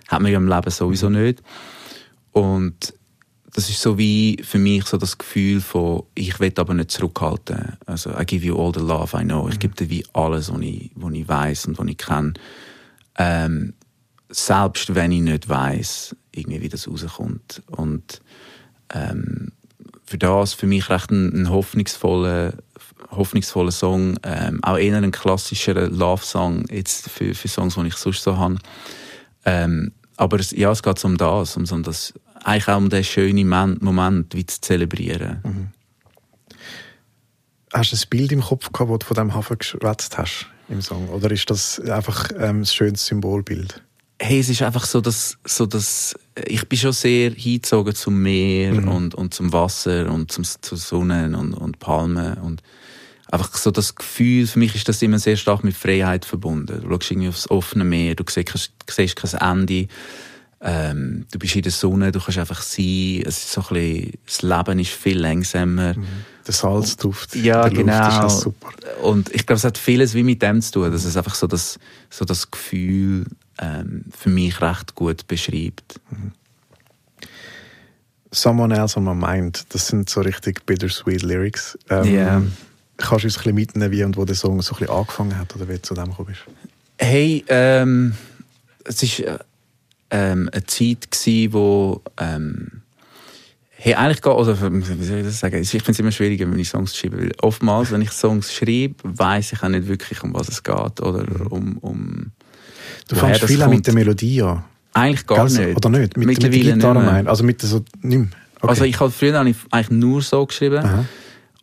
[0.08, 1.22] hat man ja im Leben sowieso mhm.
[1.22, 1.42] nicht.
[2.32, 2.94] Und
[3.52, 7.78] das ist so wie für mich so das Gefühl von, ich will aber nicht zurückhalten.
[7.86, 9.48] Also, I give you all the love I know.
[9.48, 9.60] Ich mhm.
[9.60, 12.34] gebe dir wie alles, was ich, was ich weiß und was ich kenne.
[13.16, 13.72] Ähm,
[14.28, 17.62] selbst wenn ich nicht weiß, irgendwie, wie das rauskommt.
[17.68, 18.20] Und,
[18.92, 19.52] ähm,
[20.06, 22.54] für das für mich recht ein, ein hoffnungsvoller,
[23.10, 24.18] hoffnungsvoller Song.
[24.22, 28.56] Ähm, auch eher ein klassischer Love-Song jetzt für, für Songs, die ich sonst so habe.
[29.44, 32.14] Ähm, aber es, ja, es geht um das, um, um das,
[32.44, 35.40] eigentlich auch um den schönen Moment wie zu zelebrieren.
[35.44, 35.68] Mhm.
[37.72, 40.80] Hast du ein Bild im Kopf gehabt, das du von diesem Hafen geschwätzt hast im
[40.80, 41.08] Song?
[41.08, 43.82] Oder ist das einfach ähm, ein schönes Symbolbild?
[44.18, 46.14] Hey, es ist einfach so, dass, so dass
[46.46, 48.88] ich bin schon sehr hingezogen zum Meer mhm.
[48.88, 52.62] und, und zum Wasser und zum, zur Sonne und, und Palmen und
[53.30, 56.80] einfach so das Gefühl, für mich ist das immer sehr stark mit Freiheit verbunden.
[56.82, 59.88] Du schaust irgendwie aufs offene Meer, du siehst, siehst kein Ende,
[60.62, 64.12] ähm, du bist in der Sonne, du kannst einfach sein, es ist so ein bisschen,
[64.24, 65.94] das Leben ist viel langsamer.
[65.94, 66.06] Mhm.
[66.46, 68.04] Der Salzduft ja, der genau.
[68.04, 68.68] Luft ist super.
[69.02, 71.46] Und ich glaube, es hat vieles wie mit dem zu tun, dass es einfach so
[71.46, 73.26] das, so das Gefühl
[73.58, 76.00] ähm, für mich recht gut beschreibt.
[78.30, 81.78] Someone Else on My Mind, das sind so richtig bittersweet Lyrics.
[81.88, 82.42] Ähm, yeah.
[82.98, 85.38] Kannst du uns ein bisschen mitnehmen, wie und wo der Song so ein bisschen angefangen
[85.38, 86.40] hat oder wie du zu dem gekommen bist?
[86.98, 88.14] Hey, ähm,
[88.84, 89.40] es war
[90.10, 92.82] ähm, eine Zeit gewesen, wo ähm,
[93.78, 95.60] Hey, eigentlich geht, oder wie soll ich das sagen?
[95.60, 97.18] Ich finde es immer schwieriger, wenn ich Songs schreibe.
[97.18, 101.00] Weil oftmals, wenn ich Songs schreibe, weiß ich auch nicht wirklich, um was es geht.
[101.00, 101.46] Oder mhm.
[101.48, 102.32] um, um
[103.08, 104.64] Du fängst viel auch mit der Melodie an.
[104.92, 105.76] Eigentlich gar Ganz, nicht.
[105.76, 106.16] Oder nicht?
[106.16, 107.28] Mit, mit der Gitarre mein.
[107.28, 108.28] Also mit der so, nicht
[108.60, 108.68] okay.
[108.68, 110.84] Also ich habe früher habe ich eigentlich nur so geschrieben.
[110.84, 111.04] Aha.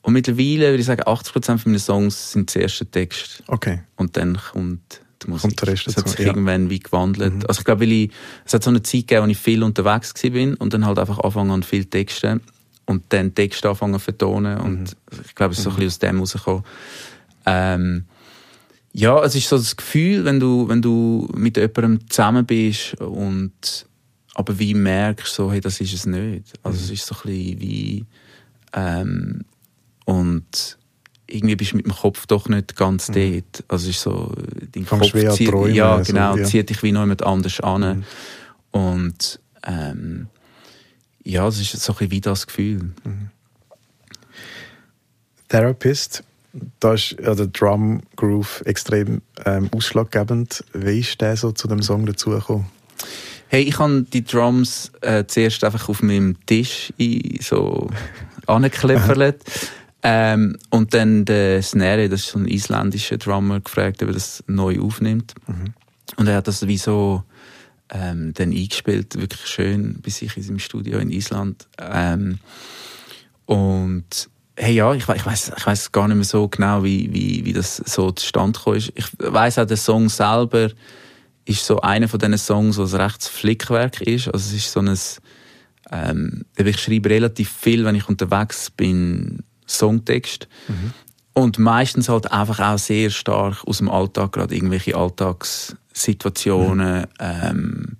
[0.03, 3.41] Und mittlerweile würde ich sagen, 80% von meinen Songs sind der erste Text.
[3.47, 3.81] Okay.
[3.95, 5.41] Und dann kommt die Musik.
[5.41, 6.27] Kommt der Rest das hat sich ja.
[6.27, 7.33] irgendwann wie gewandelt.
[7.33, 7.45] Mhm.
[7.47, 8.11] Also ich glaube, weil ich,
[8.45, 11.19] es hat so eine Zeit gegeben, wo ich viel unterwegs war und dann halt einfach
[11.19, 12.41] anfangen an viel Texte
[12.85, 15.19] und dann Texte anfangen zu vertonen und mhm.
[15.25, 16.63] ich glaube, es ist so ein bisschen aus dem rausgekommen.
[17.45, 18.05] Ähm,
[18.93, 23.87] ja, es ist so das Gefühl, wenn du, wenn du mit jemandem zusammen bist und
[24.35, 26.53] aber wie merkst so, hey, das ist es nicht.
[26.63, 26.83] Also mhm.
[26.83, 28.05] es ist so ein bisschen wie
[28.73, 29.45] ähm,
[30.05, 30.77] und
[31.27, 33.13] irgendwie bist du mit dem Kopf doch nicht ganz mhm.
[33.13, 33.63] dort.
[33.67, 34.31] Also es ist so,
[34.71, 36.45] dein Kopf zieht, träumen, ja, genau, also, ja.
[36.45, 37.97] zieht dich wie noch jemand anders an.
[37.97, 38.03] Mhm.
[38.71, 40.27] Und ähm,
[41.23, 42.91] ja, es ist so ein bisschen wie das Gefühl.
[43.03, 43.29] Mhm.
[45.47, 46.23] Therapist
[46.79, 50.63] da ist ja der Drum Groove extrem ähm, ausschlaggebend.
[50.73, 52.67] Wie ist der so zu dem Song dazugekommen?
[53.47, 57.89] Hey, ich habe die Drums äh, zuerst einfach auf meinem Tisch in, so
[58.47, 59.43] angeklippert.
[60.03, 64.43] ähm, und dann der Snare, das ist so ein isländischer Drummer, gefragt, ob er das
[64.47, 65.33] neu aufnimmt.
[65.47, 65.73] Mhm.
[66.17, 67.23] Und er hat das wie so
[67.89, 71.67] ähm, dann eingespielt, wirklich schön, bis ich in seinem Studio in Island.
[71.79, 72.39] Ähm,
[73.45, 77.43] und hey, ja, ich, ich weiß ich weiß gar nicht mehr so genau, wie, wie,
[77.45, 78.91] wie das so zustande gekommen ist.
[78.95, 80.69] Ich weiß auch, der Song selber
[81.45, 84.27] ist so einer von diesen Songs, was rechts Flickwerk ist.
[84.27, 84.97] Also es ist so ein,
[85.91, 90.47] ähm, ich schreibe relativ viel, wenn ich unterwegs bin, Songtext.
[90.67, 90.93] Mhm.
[91.33, 97.01] Und meistens halt einfach auch sehr stark aus dem Alltag, gerade irgendwelche Alltagssituationen.
[97.01, 97.07] Mhm.
[97.19, 97.97] Ähm,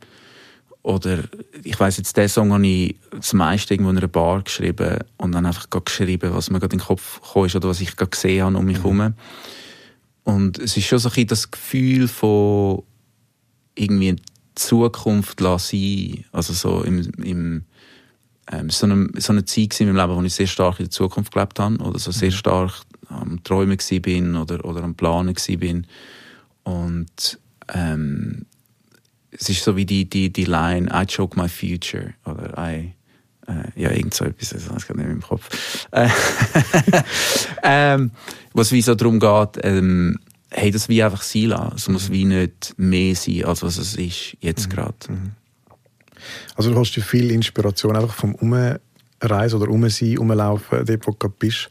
[0.83, 1.23] oder
[1.63, 5.31] ich weiß jetzt, den Song habe ich das meiste irgendwo in einer Bar geschrieben und
[5.31, 8.11] dann einfach geschrieben, was mir gerade in den Kopf gekommen ist oder was ich gerade
[8.11, 8.97] gesehen habe um mich herum.
[8.97, 9.13] Mhm.
[10.25, 12.83] Und es ist schon so ein das Gefühl von
[13.75, 14.17] irgendwie
[14.55, 17.63] Zukunft lassen Also so im, im
[18.51, 20.91] ähm, so, eine, so eine Zeit in meinem Leben, wo ich sehr stark in der
[20.91, 22.35] Zukunft gelebt habe oder so sehr mhm.
[22.35, 25.87] stark am Träumen bin oder, oder am Planen bin.
[26.63, 27.39] Und
[27.73, 28.45] ähm,
[29.39, 32.93] es ist so wie die, die, die Line, I choke my future, oder I,
[33.47, 35.87] äh, ja, irgend so etwas, das habe ich nicht im Kopf.
[35.91, 36.09] Äh,
[37.63, 38.11] ähm,
[38.53, 40.19] was wie so darum geht, ähm,
[40.49, 41.73] hey, das wie einfach sein lassen.
[41.75, 44.71] Es muss wie nicht mehr sein, als was es ist, jetzt mhm.
[44.71, 44.95] gerade.
[45.09, 45.31] Mhm.
[46.55, 51.29] Also du hast dir viel Inspiration einfach vom Umreisen oder Umsein, Umlaufen, dort wo du
[51.29, 51.69] bist.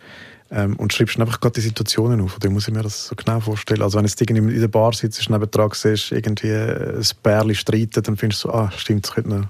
[0.54, 2.36] Ähm, und schreibst einfach gerade die Situationen auf.
[2.36, 3.80] Oder muss ich mir das so genau vorstellen.
[3.80, 8.18] Also wenn du in der Bar sitzt, neben dran siehst, irgendwie ein Bärli streitet, dann
[8.18, 9.46] findest du so, ah, stimmt, das könnte noch...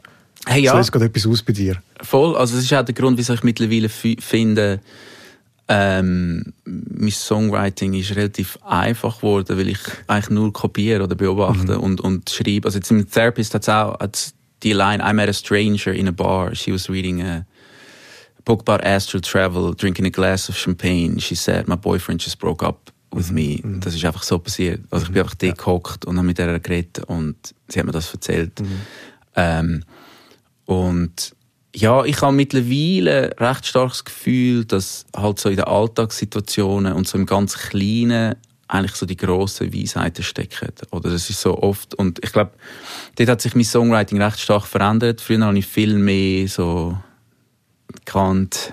[0.47, 0.73] Hey, ja.
[0.73, 1.83] So löst gerade etwas aus bei dir.
[2.01, 2.37] Voll.
[2.37, 4.81] Also das ist auch der Grund, wieso ich mittlerweile finde,
[5.69, 11.81] ähm, mein Songwriting ist relativ einfach geworden, weil ich eigentlich nur kopiere oder beobachte mhm.
[11.81, 12.67] und, und schreibe.
[12.67, 16.09] Also jetzt im Therapist hat es auch hat's die Line, I met a stranger in
[16.09, 16.55] a bar.
[16.55, 17.45] She was reading a
[18.44, 21.20] book about astral travel, drinking a glass of champagne.
[21.20, 23.35] She said, my boyfriend just broke up with mhm.
[23.35, 23.61] me.
[23.62, 23.81] Mhm.
[23.81, 24.81] Das ist einfach so passiert.
[24.90, 25.26] Also ich bin mhm.
[25.26, 27.37] einfach da gehockt und habe mit der geredet und
[27.68, 28.61] sie hat mir das erzählt.
[28.61, 28.81] Mhm.
[29.37, 29.85] Ähm,
[30.66, 31.35] und
[31.74, 37.16] ja, ich habe mittlerweile recht starkes Gefühl, dass halt so in den Alltagssituationen und so
[37.16, 38.35] im ganz Kleinen
[38.68, 40.72] eigentlich so die grossen Weisheiten stecken.
[40.90, 42.52] Oder das ist so oft, und ich glaube,
[43.16, 45.20] dort hat sich mein Songwriting recht stark verändert.
[45.20, 46.96] Früher habe ich viel mehr so
[48.05, 48.72] Kant,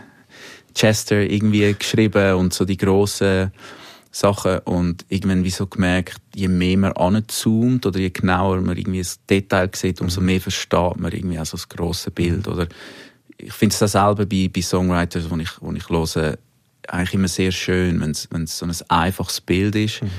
[0.76, 3.52] Chester irgendwie geschrieben und so die grossen
[4.12, 9.00] Sachen und irgendwann wie so gemerkt, je mehr man anzoomt oder je genauer man irgendwie
[9.00, 10.26] das Detail sieht, umso mhm.
[10.28, 12.48] mehr versteht man irgendwie auch so das grosse Bild.
[12.48, 12.68] Oder
[13.38, 16.38] ich finde es dasselbe bei, bei Songwriters, wo ich, wo ich höre,
[16.88, 18.12] eigentlich immer sehr schön, wenn
[18.44, 20.10] es so ein einfaches Bild ist, mhm.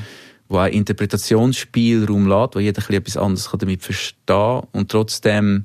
[0.49, 5.65] wo ein Interpretationsspielraum lässt, wo jeder etwas anderes damit verstehen kann und trotzdem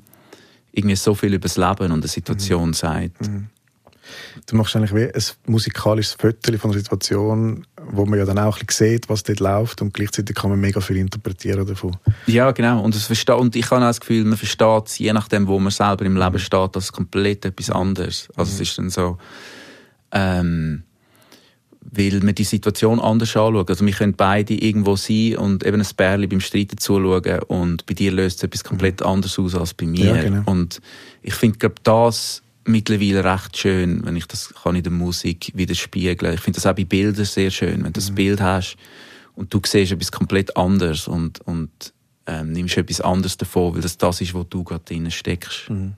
[0.76, 2.74] irgendwie so viel über das Leben und die Situation mhm.
[2.74, 3.28] sagt.
[3.28, 3.46] Mhm.
[4.46, 8.60] Du machst eigentlich wie ein musikalisches Foto von der Situation, wo man ja dann auch
[8.60, 11.96] ein bisschen sieht, was dort läuft und gleichzeitig kann man mega viel interpretieren davon.
[12.26, 12.82] Ja, genau.
[12.82, 15.72] Und, versteht, und ich habe auch das Gefühl, man versteht es, je nachdem, wo man
[15.72, 16.38] selber im Leben mhm.
[16.38, 18.28] steht, das komplett etwas anderes.
[18.36, 18.54] Also mhm.
[18.54, 19.18] es ist dann so,
[20.12, 20.84] ähm,
[21.90, 23.66] weil wir die Situation anders anschauen.
[23.68, 27.94] Also wir können beide irgendwo sein und eben ein Bärli beim Streiten zuschauen und bei
[27.94, 29.06] dir löst es etwas komplett mhm.
[29.06, 30.16] anderes aus als bei mir.
[30.16, 30.50] Ja, genau.
[30.50, 30.80] Und
[31.22, 36.34] ich finde, glaube das mittlerweile recht schön, wenn ich das kann in der Musik widerspiegeln.
[36.34, 38.04] Ich finde das auch bei Bildern sehr schön, wenn du mhm.
[38.04, 38.76] das Bild hast
[39.34, 41.70] und du siehst etwas komplett anderes und, und
[42.26, 45.70] ähm, nimmst etwas anderes davon, weil das das ist, wo du gerade drin steckst.
[45.70, 45.94] Mhm.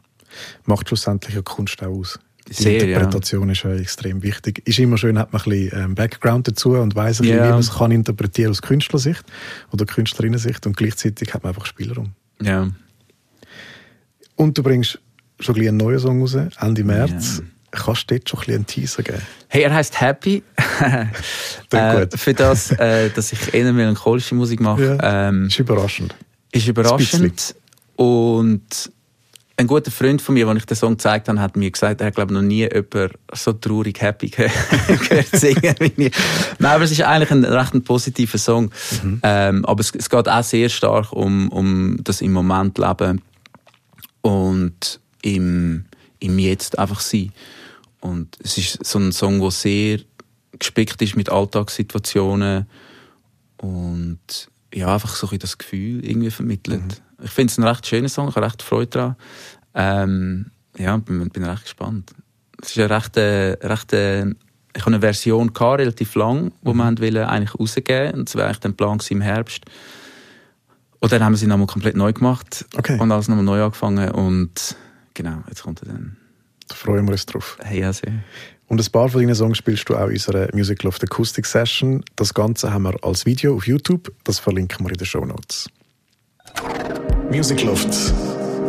[0.67, 2.19] Macht schlussendlich ja Kunst auch aus.
[2.51, 3.53] Sehr, Interpretation ja.
[3.53, 4.67] ist ja extrem wichtig.
[4.67, 7.25] Ist immer schön, hat man ein bisschen ähm, Background dazu und weiss, ja.
[7.25, 9.25] wie man es kann interpretieren aus Künstlersicht
[9.73, 12.13] oder Künstlerinnensicht und gleichzeitig hat man einfach Spielraum.
[12.41, 12.69] Ja.
[14.37, 14.99] Und du bringst
[15.41, 17.39] schon ein einen neuen Song raus, Ende März.
[17.39, 17.45] Ja.
[17.71, 19.21] Kannst du dort schon ein einen Teaser geben?
[19.49, 20.43] Hey, er heisst Happy.
[21.71, 24.97] äh, für das, äh, dass ich eher melancholische Musik mache.
[25.01, 26.15] Ja, ähm, ist überraschend.
[26.51, 27.55] Ist überraschend.
[27.97, 28.91] Und
[29.59, 32.07] ein guter Freund von mir, als ich den Song gezeigt habe, hat mir gesagt, er
[32.07, 35.75] hat glaube noch nie jemand so traurig happy gehört singen.
[35.79, 36.13] Nein,
[36.61, 38.71] aber es ist eigentlich ein recht ein positiver Song.
[39.03, 39.21] Mhm.
[39.25, 43.21] Ähm, aber es, es, geht auch sehr stark um, um das im Moment Leben
[44.23, 45.87] und im,
[46.21, 47.33] im Jetzt einfach sein.
[48.01, 49.99] Und es ist so ein Song, der sehr
[50.57, 52.67] gespickt ist mit Alltagssituationen
[53.57, 56.81] und ja, einfach so ein das Gefühl irgendwie vermittelt.
[56.81, 57.08] Mhm.
[57.23, 59.17] Ich finde es ein recht schöner Song, ich habe recht Freude daran.
[59.75, 62.13] Ähm, ja, bin, bin recht gespannt.
[62.63, 64.27] Es ist eine recht, äh, recht äh,
[64.75, 66.99] ich habe eine Version gehabt, relativ lang, wo mhm.
[66.99, 68.15] wir wollen eigentlich rausgeben.
[68.15, 69.65] Und das war eigentlich der Plan im Herbst.
[71.01, 72.99] Und dann haben wir sie nochmal komplett neu gemacht Okay.
[72.99, 74.77] und alles nochmal neu angefangen und
[75.15, 76.17] genau, jetzt kommt er dann.
[76.67, 77.57] Da freuen wir uns drauf.
[77.63, 78.13] Hey, ja, sehr.
[78.67, 82.05] Und ein paar von deinen Songs spielst du auch in unserer Music Loft Acoustic Session.
[82.17, 84.13] Das Ganze haben wir als Video auf YouTube.
[84.25, 85.71] Das verlinken wir in den Show Notes.
[87.31, 88.15] Music Loft,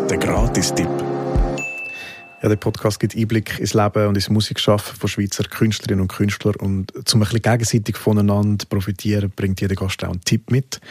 [0.10, 0.90] der Gratis-Tipp.
[2.42, 6.56] Ja, der Podcast gibt Einblick ins Leben und ins Musikschaffen von Schweizer Künstlerinnen und Künstlern.
[6.56, 10.82] Und zum ein bisschen gegenseitig voneinander profitieren, bringt jeder Gast auch einen Tipp mit.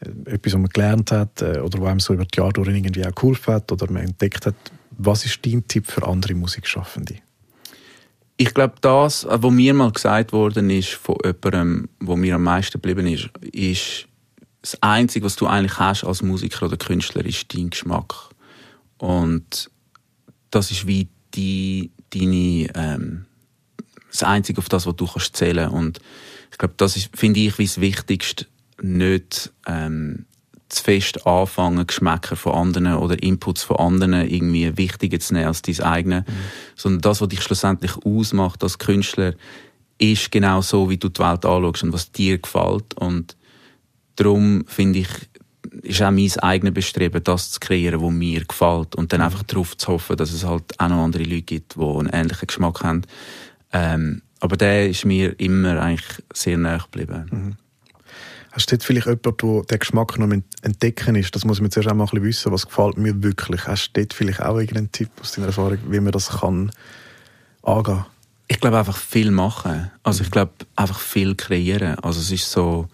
[0.00, 2.68] Äh, Etwas, was man gelernt hat äh, oder was einem so über die Jahre durch
[2.68, 4.56] irgendwie auch geholfen hat oder man entdeckt hat.
[4.98, 7.14] Was ist dein Tipp für andere Musikschaffende?
[8.36, 12.80] Ich glaube, das, was mir mal gesagt worden ist von jemandem, wo mir am meisten
[12.80, 14.08] geblieben ist, ist,
[14.62, 18.14] das Einzige, was du eigentlich hast als Musiker oder Künstler, ist dein Geschmack.
[18.96, 19.70] Und
[20.50, 23.26] das ist wie die, deine, ähm,
[24.10, 25.68] das Einzige, auf das, was du kannst zählen.
[25.68, 25.98] Und
[26.52, 28.46] ich glaube, das ist, finde ich, wie das Wichtigste,
[28.80, 30.26] nicht ähm,
[30.68, 35.62] zu fest anfangen, Geschmäcker von anderen oder Inputs von anderen irgendwie wichtiger zu nehmen als
[35.62, 36.24] dein eigene.
[36.76, 39.34] Sondern das, was dich schlussendlich ausmacht als Künstler,
[39.98, 42.94] ist genau so, wie du die Welt anschaust und was dir gefällt.
[42.94, 43.36] Und
[44.16, 45.08] darum finde ich,
[45.82, 48.94] ist auch mein eigenes Bestreben, das zu kreieren, was mir gefällt.
[48.94, 51.80] Und dann einfach darauf zu hoffen, dass es halt auch noch andere Leute gibt, die
[51.80, 53.02] einen ähnlichen Geschmack haben.
[53.72, 57.56] Ähm, aber der ist mir immer eigentlich sehr nahe geblieben.
[58.52, 60.30] Hast du dort vielleicht jemanden, der den Geschmack noch
[60.62, 61.34] entdecken ist?
[61.34, 62.52] Das muss man zuerst auch mal ein bisschen wissen.
[62.52, 63.66] Was gefällt mir wirklich?
[63.66, 66.70] Hast du dort vielleicht auch irgendeinen Tipp aus deiner Erfahrung, wie man das kann
[67.62, 68.04] angehen?
[68.48, 69.90] Ich glaube einfach viel machen.
[70.02, 71.98] Also ich glaube einfach viel kreieren.
[72.00, 72.88] Also es ist so,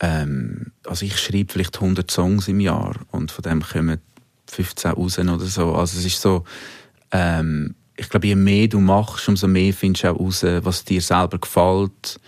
[0.00, 4.00] ähm, also ich schreibe vielleicht 100 Songs im Jahr und von dem kommen
[4.46, 5.74] 15 raus oder so.
[5.74, 6.44] Also es ist so,
[7.12, 11.02] ähm, ich glaube, je mehr du machst, umso mehr findest du auch raus, was dir
[11.02, 12.18] selber gefällt.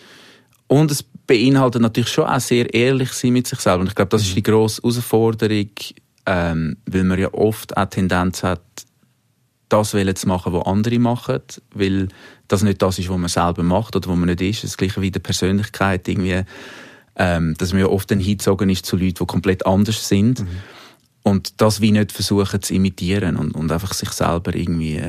[0.66, 3.80] Und es beinhaltet natürlich schon auch sehr ehrlich sein mit sich selber.
[3.80, 5.70] Und ich glaube, das ist die grosse Herausforderung,
[6.26, 8.60] ähm, weil man ja oft auch die Tendenz hat,
[9.70, 11.40] das zu machen, was andere machen,
[11.72, 12.08] weil
[12.48, 14.64] das nicht das ist, was man selber macht oder was man nicht ist.
[14.64, 16.42] Das gleiche wie der Persönlichkeit irgendwie,
[17.16, 20.44] ähm, dass man ja oft dann hingezogen ist zu Leuten, die komplett anders sind
[21.22, 25.00] und das wie nicht versuchen zu imitieren und, und einfach sich selber irgendwie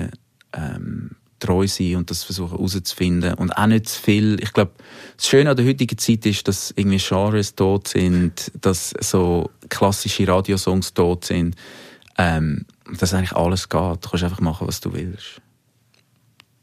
[0.54, 4.42] ähm, treu sein und das versuchen herauszufinden und auch nicht zu viel.
[4.42, 4.72] Ich glaube,
[5.18, 10.28] das Schöne an der heutigen Zeit ist, dass irgendwie Genres tot sind, dass so klassische
[10.28, 11.56] Radiosongs tot sind,
[12.18, 12.66] ähm,
[13.00, 14.06] dass eigentlich alles geht.
[14.06, 15.42] Du kannst einfach machen, was du willst.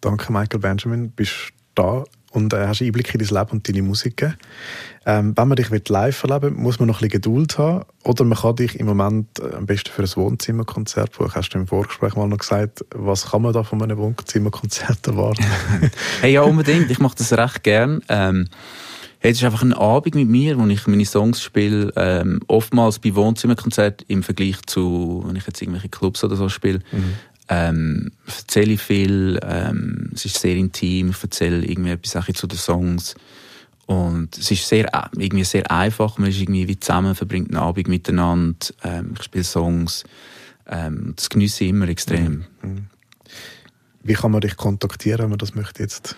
[0.01, 1.11] Danke, Michael Benjamin.
[1.11, 4.37] Bist da und äh, hast Einblick in dein Leben und deine Musik.
[5.05, 7.85] Ähm, wenn man dich live erleben will, muss man noch ein bisschen Geduld haben.
[8.05, 11.35] Oder man kann dich im Moment äh, am besten für ein Wohnzimmerkonzert buchen.
[11.35, 15.45] Hast du im Vorgespräch mal noch gesagt, was kann man da von einem Wohnzimmerkonzert erwarten?
[16.21, 16.91] Hey, ja, unbedingt.
[16.91, 18.03] Ich mache das recht gern.
[18.09, 18.47] Ähm,
[19.19, 21.93] hey, es ist einfach ein Abend mit mir, wo ich meine Songs spiele.
[21.97, 26.81] Ähm, oftmals bei Wohnzimmerkonzerten im Vergleich zu, wenn ich jetzt irgendwelche Clubs oder so spiele.
[27.51, 29.41] Ähm, erzähle ich viel.
[29.43, 31.11] Ähm, es ist sehr intim.
[31.11, 33.17] Ich erzähle irgendwie etwas auch zu den Songs.
[33.87, 36.17] Und es ist sehr, äh, irgendwie sehr einfach.
[36.17, 38.57] Man ist irgendwie wie zusammen, verbringt einen Abend miteinander.
[38.85, 40.05] Ähm, ich spiele Songs.
[40.69, 42.45] Ähm, das genieße ich immer extrem.
[44.05, 46.17] Wie kann man dich kontaktieren, wenn man das möchte jetzt?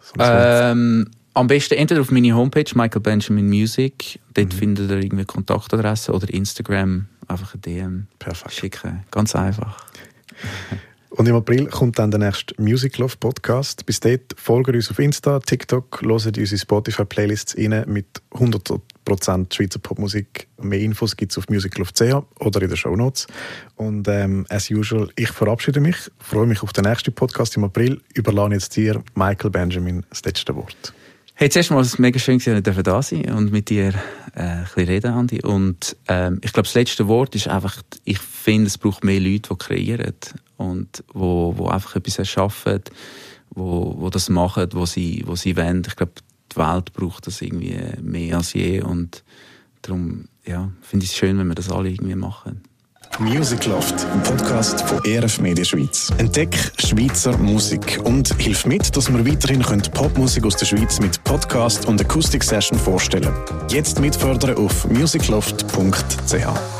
[0.00, 5.24] So Ähm, am besten entweder auf meine Homepage Michael Benjamin Music, dort findet ihr irgendwie
[5.24, 8.54] Kontaktadresse oder Instagram einfach ein DM Perfekt.
[8.54, 9.04] schicken.
[9.12, 9.86] Ganz einfach.
[11.10, 13.84] Und im April kommt dann der nächste Music Love Podcast.
[13.86, 20.46] Bis dort folgt uns auf Insta, TikTok, hört unsere Spotify-Playlists rein mit 100% Schweizer Popmusik.
[20.62, 23.26] Mehr Infos gibt es auf musiclove.ch oder in den Show Notes.
[23.74, 28.00] Und ähm, as usual, ich verabschiede mich, freue mich auf den nächsten Podcast im April.
[28.14, 30.92] Überlasse jetzt dir, Michael Benjamin, das letzte Wort.
[31.40, 33.94] Hey, zuerst mal, es mega schön, dass ich da sein und mit dir
[34.34, 35.40] äh, ein bisschen reden, Andi.
[35.40, 39.50] Und ähm, ich glaube, das letzte Wort ist einfach, ich finde, es braucht mehr Leute,
[39.50, 40.16] die kreieren
[40.56, 42.82] und wo, wo einfach etwas erschaffen,
[43.50, 45.84] wo, wo das machen, wo sie, wo sie wollen.
[45.86, 46.10] Ich glaube,
[46.50, 49.22] die Welt braucht das irgendwie mehr als je und
[49.82, 52.62] darum, ja, finde ich es schön, wenn wir das alle irgendwie machen.
[53.18, 56.12] Music Loft, ein Podcast von ERF Media Schweiz.
[56.18, 61.86] Entdeck Schweizer Musik und hilf mit, dass wir weiterhin Popmusik aus der Schweiz mit Podcast
[61.86, 63.32] und Akustik Session vorstellen.
[63.70, 66.77] Jetzt mitfördern auf musicloft.ch.